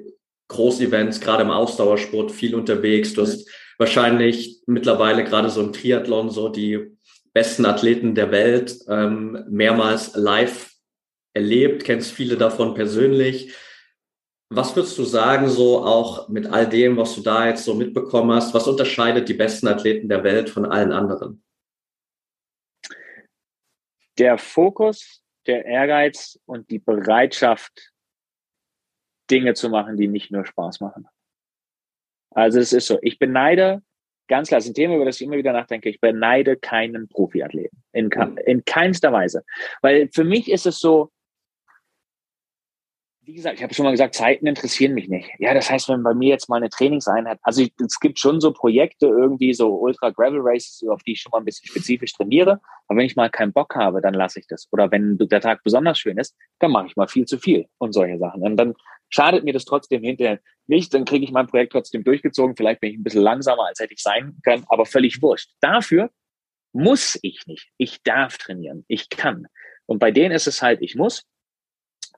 [0.49, 3.13] Großevents, gerade im Ausdauersport viel unterwegs.
[3.13, 6.97] Du hast wahrscheinlich mittlerweile gerade so im Triathlon so die
[7.35, 10.71] besten Athleten der Welt ähm, mehrmals live
[11.37, 13.55] erlebt, kennst viele davon persönlich.
[14.49, 18.33] Was würdest du sagen, so auch mit all dem, was du da jetzt so mitbekommen
[18.33, 21.45] hast, was unterscheidet die besten Athleten der Welt von allen anderen?
[24.19, 27.93] Der Fokus, der Ehrgeiz und die Bereitschaft,
[29.31, 31.07] Dinge zu machen, die nicht nur Spaß machen.
[32.31, 33.83] Also es ist so, ich beneide,
[34.29, 37.09] ganz klar, das ist ein Thema, über das ich immer wieder nachdenke, ich beneide keinen
[37.09, 37.83] Profiathleten.
[37.93, 38.11] In,
[38.47, 39.45] in keinster Weise.
[39.83, 41.11] Weil für mich ist es so,
[43.27, 45.29] wie gesagt, ich habe schon mal gesagt, Zeiten interessieren mich nicht.
[45.41, 48.41] Ja, das heißt, wenn bei mir jetzt mal eine Trainingseinheit, also ich, es gibt schon
[48.41, 52.13] so Projekte irgendwie, so Ultra Gravel Races, auf die ich schon mal ein bisschen spezifisch
[52.13, 52.61] trainiere.
[52.87, 54.69] Aber wenn ich mal keinen Bock habe, dann lasse ich das.
[54.71, 57.93] Oder wenn der Tag besonders schön ist, dann mache ich mal viel zu viel und
[57.93, 58.43] solche Sachen.
[58.43, 58.75] Und dann
[59.09, 62.55] schadet mir das trotzdem hinterher nicht, dann kriege ich mein Projekt trotzdem durchgezogen.
[62.55, 65.51] Vielleicht bin ich ein bisschen langsamer, als hätte ich sein können, aber völlig wurscht.
[65.61, 66.11] Dafür
[66.73, 67.71] muss ich nicht.
[67.77, 68.85] Ich darf trainieren.
[68.87, 69.49] Ich kann.
[69.87, 71.25] Und bei denen ist es halt, ich muss.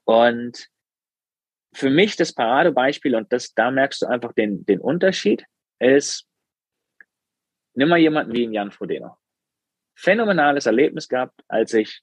[0.05, 0.69] Und
[1.73, 5.45] für mich das Paradebeispiel, und das, da merkst du einfach den, den Unterschied,
[5.79, 6.27] ist,
[7.73, 9.17] nimm mal jemanden wie Jan Frodeno.
[9.95, 12.01] Phänomenales Erlebnis gehabt, als ich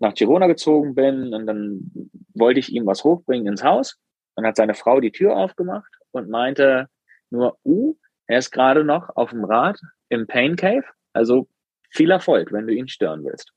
[0.00, 1.90] nach Girona gezogen bin und dann
[2.34, 3.98] wollte ich ihm was hochbringen ins Haus.
[4.36, 6.88] Dann hat seine Frau die Tür aufgemacht und meinte
[7.30, 7.96] nur, uh,
[8.26, 10.84] er ist gerade noch auf dem Rad im Pain Cave.
[11.12, 11.48] Also
[11.90, 13.52] viel Erfolg, wenn du ihn stören willst.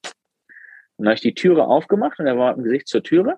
[0.97, 3.37] Dann habe ich die Türe aufgemacht und er war im Gesicht zur Türe.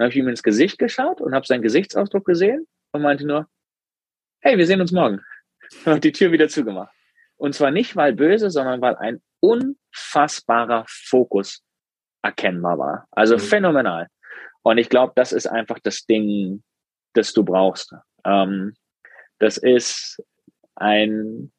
[0.00, 3.46] Dann habe ich ihm ins Gesicht geschaut und habe seinen Gesichtsausdruck gesehen und meinte nur,
[4.40, 5.20] hey, wir sehen uns morgen.
[5.84, 6.90] Und habe die Tür wieder zugemacht.
[7.36, 11.62] Und zwar nicht, weil böse, sondern weil ein unfassbarer Fokus
[12.22, 13.08] erkennbar war.
[13.10, 13.40] Also mhm.
[13.40, 14.08] phänomenal.
[14.62, 16.62] Und ich glaube, das ist einfach das Ding,
[17.12, 17.94] das du brauchst.
[18.24, 18.74] Ähm,
[19.38, 20.22] das ist
[20.76, 21.52] ein,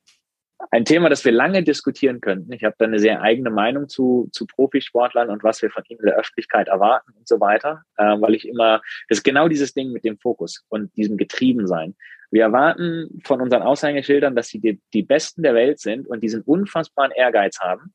[0.69, 2.51] ein Thema, das wir lange diskutieren könnten.
[2.53, 6.01] Ich habe da eine sehr eigene Meinung zu, zu Profisportlern und was wir von ihnen
[6.01, 9.73] in der Öffentlichkeit erwarten und so weiter, äh, weil ich immer, das ist genau dieses
[9.73, 11.95] Ding mit dem Fokus und diesem Getriebensein.
[12.29, 16.41] Wir erwarten von unseren Aushängeschildern, dass sie die, die Besten der Welt sind und diesen
[16.41, 17.93] unfassbaren Ehrgeiz haben.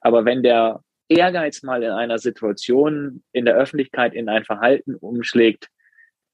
[0.00, 5.68] Aber wenn der Ehrgeiz mal in einer Situation in der Öffentlichkeit in ein Verhalten umschlägt,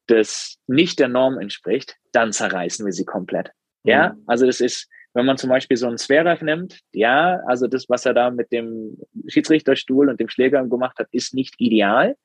[0.06, 3.50] das nicht der Norm entspricht, dann zerreißen wir sie komplett.
[3.84, 4.22] Ja, mhm.
[4.26, 8.06] also das ist, wenn man zum Beispiel so einen Zverev nimmt, ja, also das, was
[8.06, 8.96] er da mit dem
[9.26, 12.16] Schiedsrichterstuhl und dem Schläger gemacht hat, ist nicht ideal.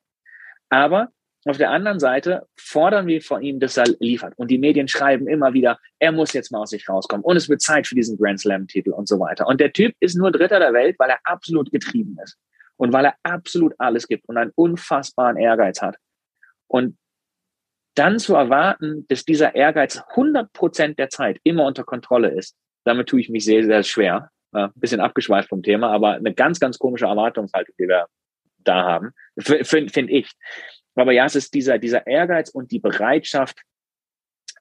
[0.68, 1.10] Aber
[1.46, 4.34] auf der anderen Seite fordern wir von ihm, dass er liefert.
[4.36, 7.24] Und die Medien schreiben immer wieder, er muss jetzt mal aus sich rauskommen.
[7.24, 9.46] Und es wird Zeit für diesen Grand Slam-Titel und so weiter.
[9.46, 12.36] Und der Typ ist nur Dritter der Welt, weil er absolut getrieben ist.
[12.76, 15.96] Und weil er absolut alles gibt und einen unfassbaren Ehrgeiz hat.
[16.66, 16.98] Und
[17.94, 22.56] dann zu erwarten, dass dieser Ehrgeiz 100 Prozent der Zeit immer unter Kontrolle ist,
[22.86, 24.30] damit tue ich mich sehr, sehr schwer.
[24.52, 28.06] Ein bisschen abgeschweift vom Thema, aber eine ganz, ganz komische Erwartungshaltung, die wir
[28.58, 30.30] da haben, finde find ich.
[30.94, 33.60] Aber ja, es ist dieser, dieser Ehrgeiz und die Bereitschaft,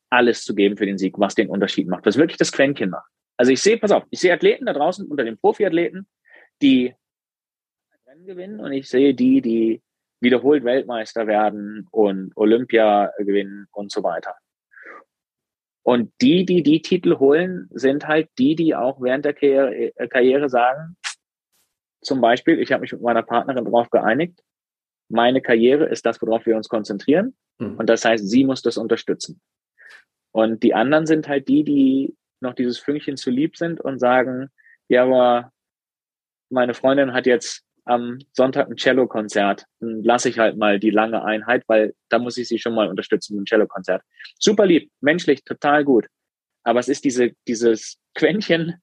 [0.09, 3.09] alles zu geben für den Sieg, was den Unterschied macht, was wirklich das Quäntchen macht.
[3.37, 6.07] Also ich sehe, pass auf, ich sehe Athleten da draußen unter den Profiathleten,
[6.61, 6.93] die
[8.07, 9.81] Rennen gewinnen und ich sehe die, die
[10.21, 14.35] wiederholt Weltmeister werden und Olympia gewinnen und so weiter.
[15.85, 20.49] Und die, die die Titel holen, sind halt die, die auch während der Karriere, Karriere
[20.49, 20.97] sagen,
[22.01, 24.41] zum Beispiel, ich habe mich mit meiner Partnerin darauf geeinigt,
[25.09, 27.35] meine Karriere ist das, worauf wir uns konzentrieren.
[27.59, 27.77] Mhm.
[27.77, 29.41] Und das heißt, sie muss das unterstützen.
[30.31, 34.49] Und die anderen sind halt die, die noch dieses Fünkchen zu lieb sind und sagen,
[34.87, 35.51] ja, aber
[36.49, 39.65] meine Freundin hat jetzt am Sonntag ein Cello-Konzert.
[39.79, 42.89] Dann lasse ich halt mal die lange Einheit, weil da muss ich sie schon mal
[42.89, 44.01] unterstützen mit dem Cello-Konzert.
[44.39, 46.07] Super lieb, menschlich, total gut.
[46.63, 48.81] Aber es ist diese, dieses Quäntchen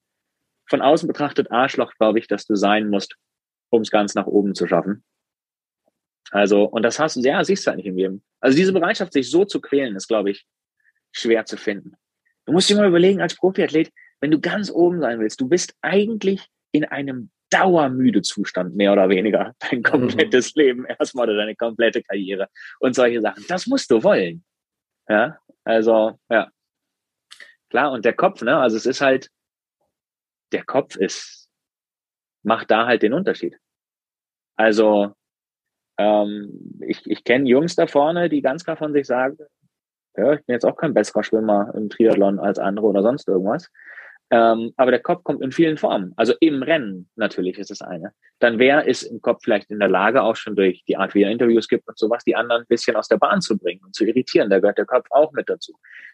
[0.69, 3.15] von außen betrachtet Arschloch, glaube ich, dass du sein musst,
[3.69, 5.03] um es ganz nach oben zu schaffen.
[6.31, 8.23] Also, und das hast du, ja, siehst du halt nicht im Leben.
[8.39, 10.47] Also diese Bereitschaft, sich so zu quälen, ist, glaube ich,
[11.11, 11.93] schwer zu finden.
[12.45, 15.75] Du musst dir mal überlegen, als Profiathlet, wenn du ganz oben sein willst, du bist
[15.81, 19.83] eigentlich in einem dauermüde Zustand, mehr oder weniger, dein mhm.
[19.83, 20.61] komplettes mhm.
[20.61, 22.49] Leben erstmal oder deine komplette Karriere
[22.79, 23.45] und solche Sachen.
[23.47, 24.43] Das musst du wollen.
[25.07, 26.49] Ja, also, ja.
[27.69, 29.29] Klar, und der Kopf, ne, also es ist halt,
[30.51, 31.49] der Kopf ist,
[32.43, 33.57] macht da halt den Unterschied.
[34.55, 35.13] Also,
[35.97, 39.37] ähm, ich, ich kenne Jungs da vorne, die ganz klar von sich sagen,
[40.15, 43.71] ja, ich bin jetzt auch kein besserer Schwimmer im Triathlon als andere oder sonst irgendwas.
[44.33, 46.13] Ähm, aber der Kopf kommt in vielen Formen.
[46.15, 48.13] Also im Rennen natürlich ist das eine.
[48.39, 51.21] Dann wer ist im Kopf vielleicht in der Lage, auch schon durch die Art, wie
[51.21, 53.93] er Interviews gibt und sowas, die anderen ein bisschen aus der Bahn zu bringen und
[53.93, 54.49] zu irritieren.
[54.49, 55.73] Da gehört der Kopf auch mit dazu.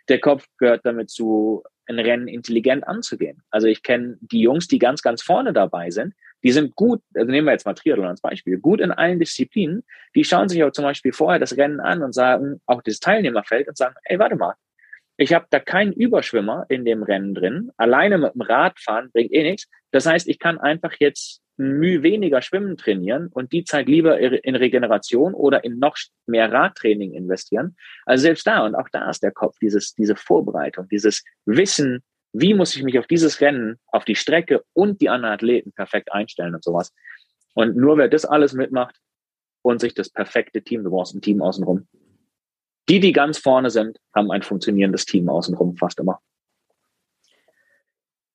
[0.10, 3.42] Der Kopf gehört damit zu, ein Rennen intelligent anzugehen.
[3.52, 6.14] Also ich kenne die Jungs, die ganz, ganz vorne dabei sind,
[6.44, 9.84] die sind gut, also nehmen wir jetzt mal Triathlon als Beispiel, gut in allen Disziplinen.
[10.14, 13.70] Die schauen sich auch zum Beispiel vorher das Rennen an und sagen, auch das Teilnehmerfeld
[13.70, 14.56] und sagen, ey, warte mal,
[15.20, 17.72] ich habe da keinen Überschwimmer in dem Rennen drin.
[17.76, 19.68] Alleine mit dem Radfahren bringt eh nichts.
[19.92, 24.56] Das heißt, ich kann einfach jetzt Mühe weniger Schwimmen trainieren und die Zeit lieber in
[24.56, 27.76] Regeneration oder in noch mehr Radtraining investieren.
[28.06, 32.02] Also selbst da und auch da ist der Kopf, dieses, diese Vorbereitung, dieses Wissen,
[32.32, 36.14] wie muss ich mich auf dieses Rennen, auf die Strecke und die anderen Athleten perfekt
[36.14, 36.94] einstellen und sowas.
[37.56, 38.96] Und nur wer das alles mitmacht
[39.64, 41.90] und sich das perfekte Team, du brauchst ein Team außenrum.
[42.90, 46.20] Die, die ganz vorne sind, haben ein funktionierendes Team außenrum fast immer.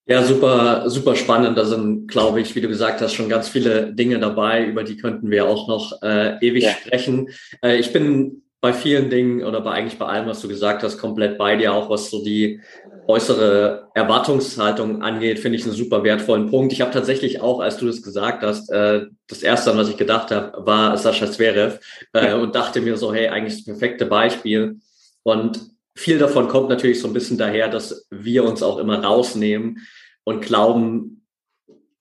[0.06, 1.56] Ja, super, super spannend.
[1.56, 4.98] Da sind, glaube ich, wie du gesagt hast, schon ganz viele Dinge dabei, über die
[4.98, 6.72] könnten wir auch noch äh, ewig ja.
[6.72, 7.30] sprechen.
[7.62, 10.96] Äh, ich bin bei vielen Dingen oder bei eigentlich bei allem, was du gesagt hast,
[10.96, 12.62] komplett bei dir, auch was so die
[13.06, 16.72] äußere Erwartungshaltung angeht, finde ich einen super wertvollen Punkt.
[16.72, 19.98] Ich habe tatsächlich auch, als du das gesagt hast, äh, das erste, an was ich
[19.98, 21.78] gedacht habe, war Sascha Zverev
[22.14, 24.78] äh, und dachte mir so, hey, eigentlich das perfekte Beispiel.
[25.24, 25.60] Und
[25.94, 29.86] viel davon kommt natürlich so ein bisschen daher, dass wir uns auch immer rausnehmen
[30.24, 31.23] und glauben,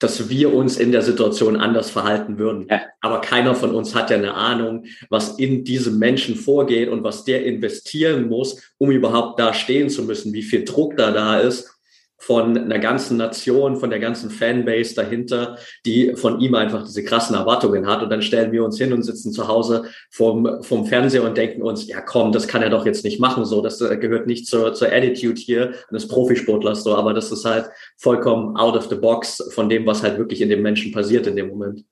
[0.03, 2.67] dass wir uns in der Situation anders verhalten würden.
[2.69, 2.81] Ja.
[3.01, 7.23] Aber keiner von uns hat ja eine Ahnung, was in diesem Menschen vorgeht und was
[7.23, 11.73] der investieren muss, um überhaupt da stehen zu müssen, wie viel Druck da da ist
[12.25, 17.35] von einer ganzen Nation, von der ganzen Fanbase dahinter, die von ihm einfach diese krassen
[17.35, 18.01] Erwartungen hat.
[18.01, 21.61] Und dann stellen wir uns hin und sitzen zu Hause vom, vom Fernseher und denken
[21.61, 23.43] uns, ja komm, das kann er doch jetzt nicht machen.
[23.43, 26.85] So, das äh, gehört nicht zur, zur Attitude hier eines Profisportlers.
[26.85, 30.39] So, aber das ist halt vollkommen out of the box von dem, was halt wirklich
[30.39, 31.83] in dem Menschen passiert in dem Moment.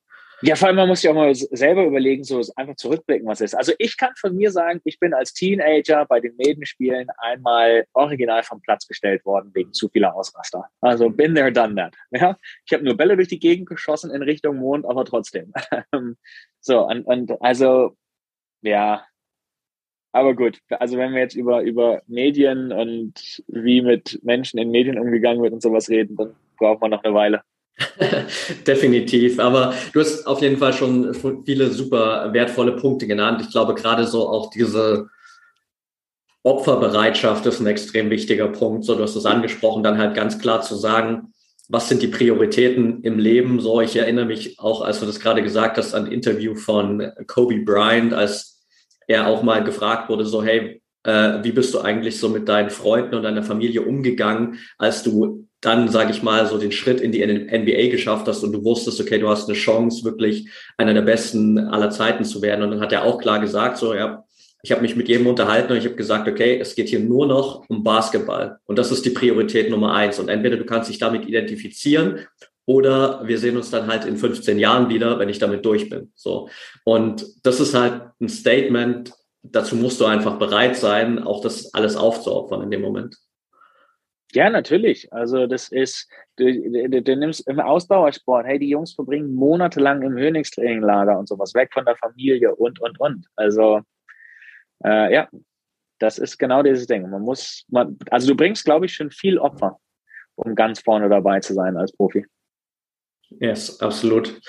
[0.44, 3.54] Ja, vor allem, man muss sich auch mal selber überlegen, so einfach zurückblicken, was ist.
[3.54, 8.42] Also ich kann von mir sagen, ich bin als Teenager bei den Maidenspielen einmal original
[8.42, 10.66] vom Platz gestellt worden wegen zu vieler Ausraster.
[10.82, 11.96] Also been there, done that.
[12.12, 12.38] Ja?
[12.66, 15.54] Ich habe nur Bälle durch die Gegend geschossen in Richtung Mond, aber trotzdem.
[16.60, 17.96] so, und, und also,
[18.62, 19.06] ja,
[20.12, 25.00] aber gut, also wenn wir jetzt über, über Medien und wie mit Menschen in Medien
[25.00, 27.44] umgegangen wird und sowas reden, dann braucht man noch eine Weile.
[28.67, 29.39] Definitiv.
[29.39, 33.41] Aber du hast auf jeden Fall schon viele super wertvolle Punkte genannt.
[33.41, 35.09] Ich glaube, gerade so auch diese
[36.43, 38.86] Opferbereitschaft ist ein extrem wichtiger Punkt.
[38.86, 41.34] So, du hast es angesprochen, dann halt ganz klar zu sagen,
[41.69, 43.61] was sind die Prioritäten im Leben?
[43.61, 47.11] So, ich erinnere mich auch, als du das gerade gesagt hast, an ein Interview von
[47.27, 48.61] Kobe Bryant, als
[49.07, 52.69] er auch mal gefragt wurde, so, hey, äh, wie bist du eigentlich so mit deinen
[52.69, 57.12] Freunden und deiner Familie umgegangen, als du dann, sage ich mal, so den Schritt in
[57.12, 61.03] die NBA geschafft hast und du wusstest, okay, du hast eine Chance, wirklich einer der
[61.03, 62.64] Besten aller Zeiten zu werden.
[62.64, 64.24] Und dann hat er auch klar gesagt, so, ja,
[64.64, 67.28] ich habe mich mit jedem unterhalten und ich habe gesagt, okay, es geht hier nur
[67.28, 68.57] noch um Basketball.
[68.66, 70.20] Und das ist die Priorität Nummer eins.
[70.20, 72.20] Und entweder du kannst dich damit identifizieren
[72.66, 76.12] oder wir sehen uns dann halt in 15 Jahren wieder, wenn ich damit durch bin.
[76.16, 76.49] So.
[76.84, 81.95] Und das ist halt ein Statement, dazu musst du einfach bereit sein, auch das alles
[81.95, 83.16] aufzuopfern in dem Moment.
[84.34, 85.11] Ja, natürlich.
[85.11, 90.17] Also das ist, du, du, du, nimmst im Ausdauersport, hey, die Jungs verbringen monatelang im
[90.17, 93.27] Höhenextraininglager und sowas, weg von der Familie und, und, und.
[93.36, 93.82] Also
[94.86, 95.27] äh, ja,
[95.99, 97.09] das ist genau dieses Ding.
[97.09, 99.79] Man muss, man, also du bringst, glaube ich, schon viel Opfer,
[100.36, 102.25] um ganz vorne dabei zu sein als Profi.
[103.39, 104.41] Yes, absolut.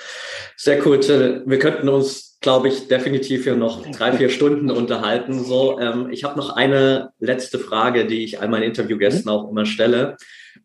[0.57, 0.99] Sehr cool.
[1.45, 5.43] Wir könnten uns, glaube ich, definitiv hier noch drei, vier Stunden unterhalten.
[5.43, 9.65] So, ähm, ich habe noch eine letzte Frage, die ich all meinen Interviewgästen auch immer
[9.65, 10.17] stelle.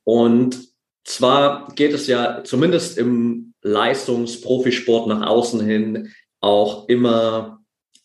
[0.04, 0.58] Und
[1.04, 7.60] zwar geht es ja zumindest im Leistungsprofisport nach außen hin auch immer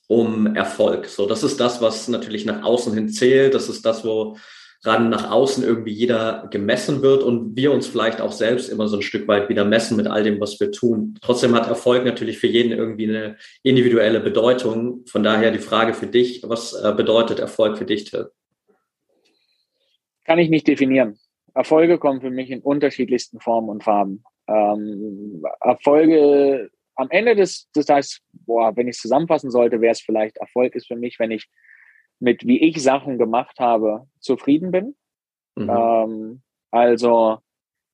[0.08, 1.08] um Erfolg.
[1.08, 3.54] So, das ist das, was natürlich nach außen hin zählt.
[3.54, 4.38] Das ist das, wo
[4.86, 8.98] ran nach außen irgendwie jeder gemessen wird und wir uns vielleicht auch selbst immer so
[8.98, 11.18] ein Stück weit wieder messen mit all dem, was wir tun.
[11.22, 15.06] Trotzdem hat Erfolg natürlich für jeden irgendwie eine individuelle Bedeutung.
[15.06, 18.32] Von daher die Frage für dich, was äh, bedeutet Erfolg für dich, Till?
[20.26, 21.18] Kann ich nicht definieren.
[21.54, 24.24] Erfolge kommen für mich in unterschiedlichsten Formen und Farben.
[24.48, 30.02] Ähm, Erfolge am Ende des, des Tages, boah, wenn ich es zusammenfassen sollte, wäre es
[30.02, 31.48] vielleicht Erfolg ist für mich, wenn ich
[32.24, 34.96] mit wie ich Sachen gemacht habe, zufrieden bin.
[35.56, 35.70] Mhm.
[35.70, 37.40] Ähm, also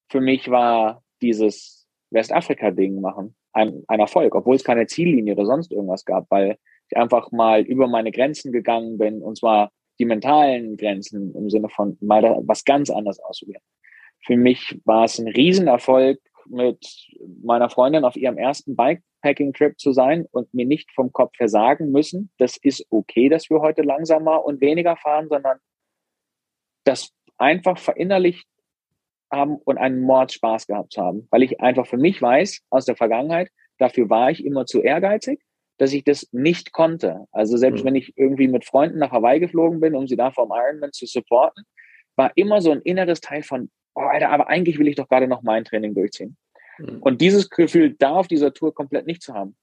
[0.08, 5.72] für mich war dieses Westafrika-Ding machen ein, ein Erfolg, obwohl es keine Ziellinie oder sonst
[5.72, 6.58] irgendwas gab, weil
[6.90, 11.70] ich einfach mal über meine Grenzen gegangen bin und zwar die mentalen Grenzen im Sinne
[11.70, 13.64] von mal da was ganz anderes ausprobieren.
[14.24, 17.08] Für mich war es ein Riesenerfolg, mit
[17.44, 18.76] meiner Freundin auf ihrem ersten
[19.22, 23.50] Bikepacking-Trip zu sein und mir nicht vom Kopf her sagen müssen, das ist okay, dass
[23.50, 25.58] wir heute langsamer und weniger fahren, sondern
[26.84, 28.48] das einfach verinnerlicht
[29.32, 33.50] haben und einen Mordspaß gehabt haben, weil ich einfach für mich weiß aus der Vergangenheit,
[33.78, 35.40] dafür war ich immer zu ehrgeizig,
[35.78, 37.26] dass ich das nicht konnte.
[37.32, 37.88] Also selbst mhm.
[37.88, 41.06] wenn ich irgendwie mit Freunden nach Hawaii geflogen bin, um sie da vom Ironman zu
[41.06, 41.64] supporten,
[42.16, 45.28] war immer so ein inneres Teil von, oh, Alter, aber eigentlich will ich doch gerade
[45.28, 46.36] noch mein Training durchziehen.
[46.80, 47.02] Mhm.
[47.02, 49.56] Und dieses Gefühl da auf dieser Tour komplett nicht zu haben,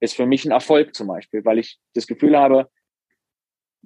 [0.00, 2.70] ist für mich ein Erfolg zum Beispiel, weil ich das Gefühl habe,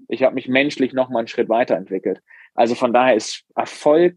[0.09, 2.23] ich habe mich menschlich noch mal einen Schritt weiterentwickelt.
[2.55, 4.17] Also von daher ist Erfolg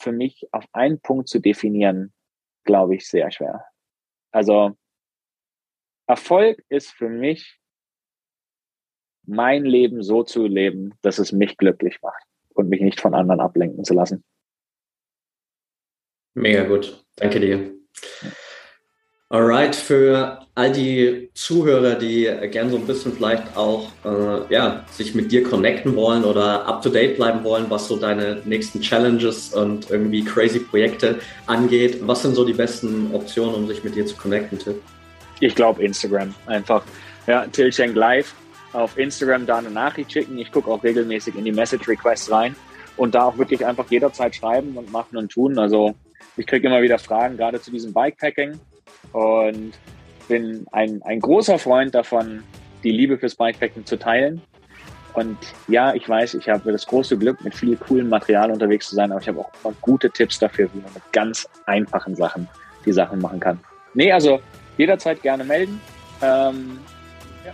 [0.00, 2.12] für mich auf einen Punkt zu definieren,
[2.64, 3.64] glaube ich, sehr schwer.
[4.32, 4.76] Also
[6.06, 7.58] Erfolg ist für mich
[9.24, 12.22] mein Leben so zu leben, dass es mich glücklich macht
[12.54, 14.24] und mich nicht von anderen ablenken zu lassen.
[16.34, 17.04] Mega gut.
[17.16, 17.75] Danke dir.
[19.28, 25.16] Alright, für all die Zuhörer, die gern so ein bisschen vielleicht auch äh, ja, sich
[25.16, 29.52] mit dir connecten wollen oder up to date bleiben wollen, was so deine nächsten Challenges
[29.52, 34.06] und irgendwie crazy Projekte angeht, was sind so die besten Optionen, um sich mit dir
[34.06, 34.80] zu connecten, Till?
[35.40, 36.84] Ich glaube Instagram einfach.
[37.26, 38.32] Ja, Till Schenk Live
[38.72, 40.38] auf Instagram da eine Nachricht schicken.
[40.38, 42.54] Ich gucke auch regelmäßig in die Message Requests rein
[42.96, 45.58] und da auch wirklich einfach jederzeit schreiben und machen und tun.
[45.58, 45.96] Also
[46.36, 48.58] ich kriege immer wieder Fragen, gerade zu diesem Bikepacking
[49.12, 49.72] und
[50.28, 52.42] bin ein, ein großer Freund davon,
[52.82, 54.42] die Liebe fürs Bikepacking zu teilen.
[55.14, 58.94] Und ja, ich weiß, ich habe das große Glück, mit viel coolem Material unterwegs zu
[58.94, 62.46] sein, aber ich habe auch gute Tipps dafür, wie man mit ganz einfachen Sachen
[62.84, 63.58] die Sachen machen kann.
[63.94, 64.40] Nee, also
[64.76, 65.80] jederzeit gerne melden.
[66.20, 66.78] Ähm,
[67.46, 67.52] ja,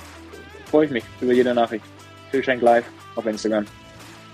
[0.71, 1.85] freue ich mich über jede Nachricht.
[2.33, 3.65] Phil Schenk Live auf Instagram.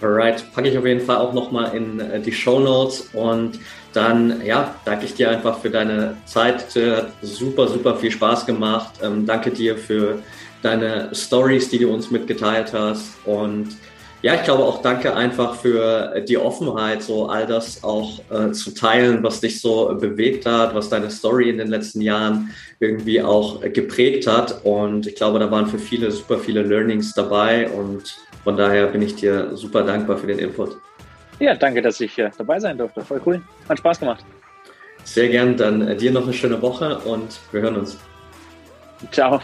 [0.01, 3.59] Alright, packe ich auf jeden Fall auch nochmal in äh, die Show Notes und
[3.93, 6.67] dann ja, danke ich dir einfach für deine Zeit.
[6.77, 8.93] Hat super, super viel Spaß gemacht.
[9.03, 10.23] Ähm, danke dir für
[10.63, 13.77] deine Stories, die du uns mitgeteilt hast und
[14.21, 18.75] ja, ich glaube auch danke einfach für die Offenheit, so all das auch äh, zu
[18.75, 23.61] teilen, was dich so bewegt hat, was deine Story in den letzten Jahren irgendwie auch
[23.61, 24.65] geprägt hat.
[24.65, 29.03] Und ich glaube, da waren für viele super viele Learnings dabei und von daher bin
[29.03, 30.77] ich dir super dankbar für den Input.
[31.39, 33.01] Ja, danke, dass ich äh, dabei sein durfte.
[33.03, 33.43] Voll cool.
[33.69, 34.25] Hat Spaß gemacht.
[35.05, 35.57] Sehr gern.
[35.57, 37.99] Dann äh, dir noch eine schöne Woche und wir hören uns.
[39.13, 39.41] Ciao.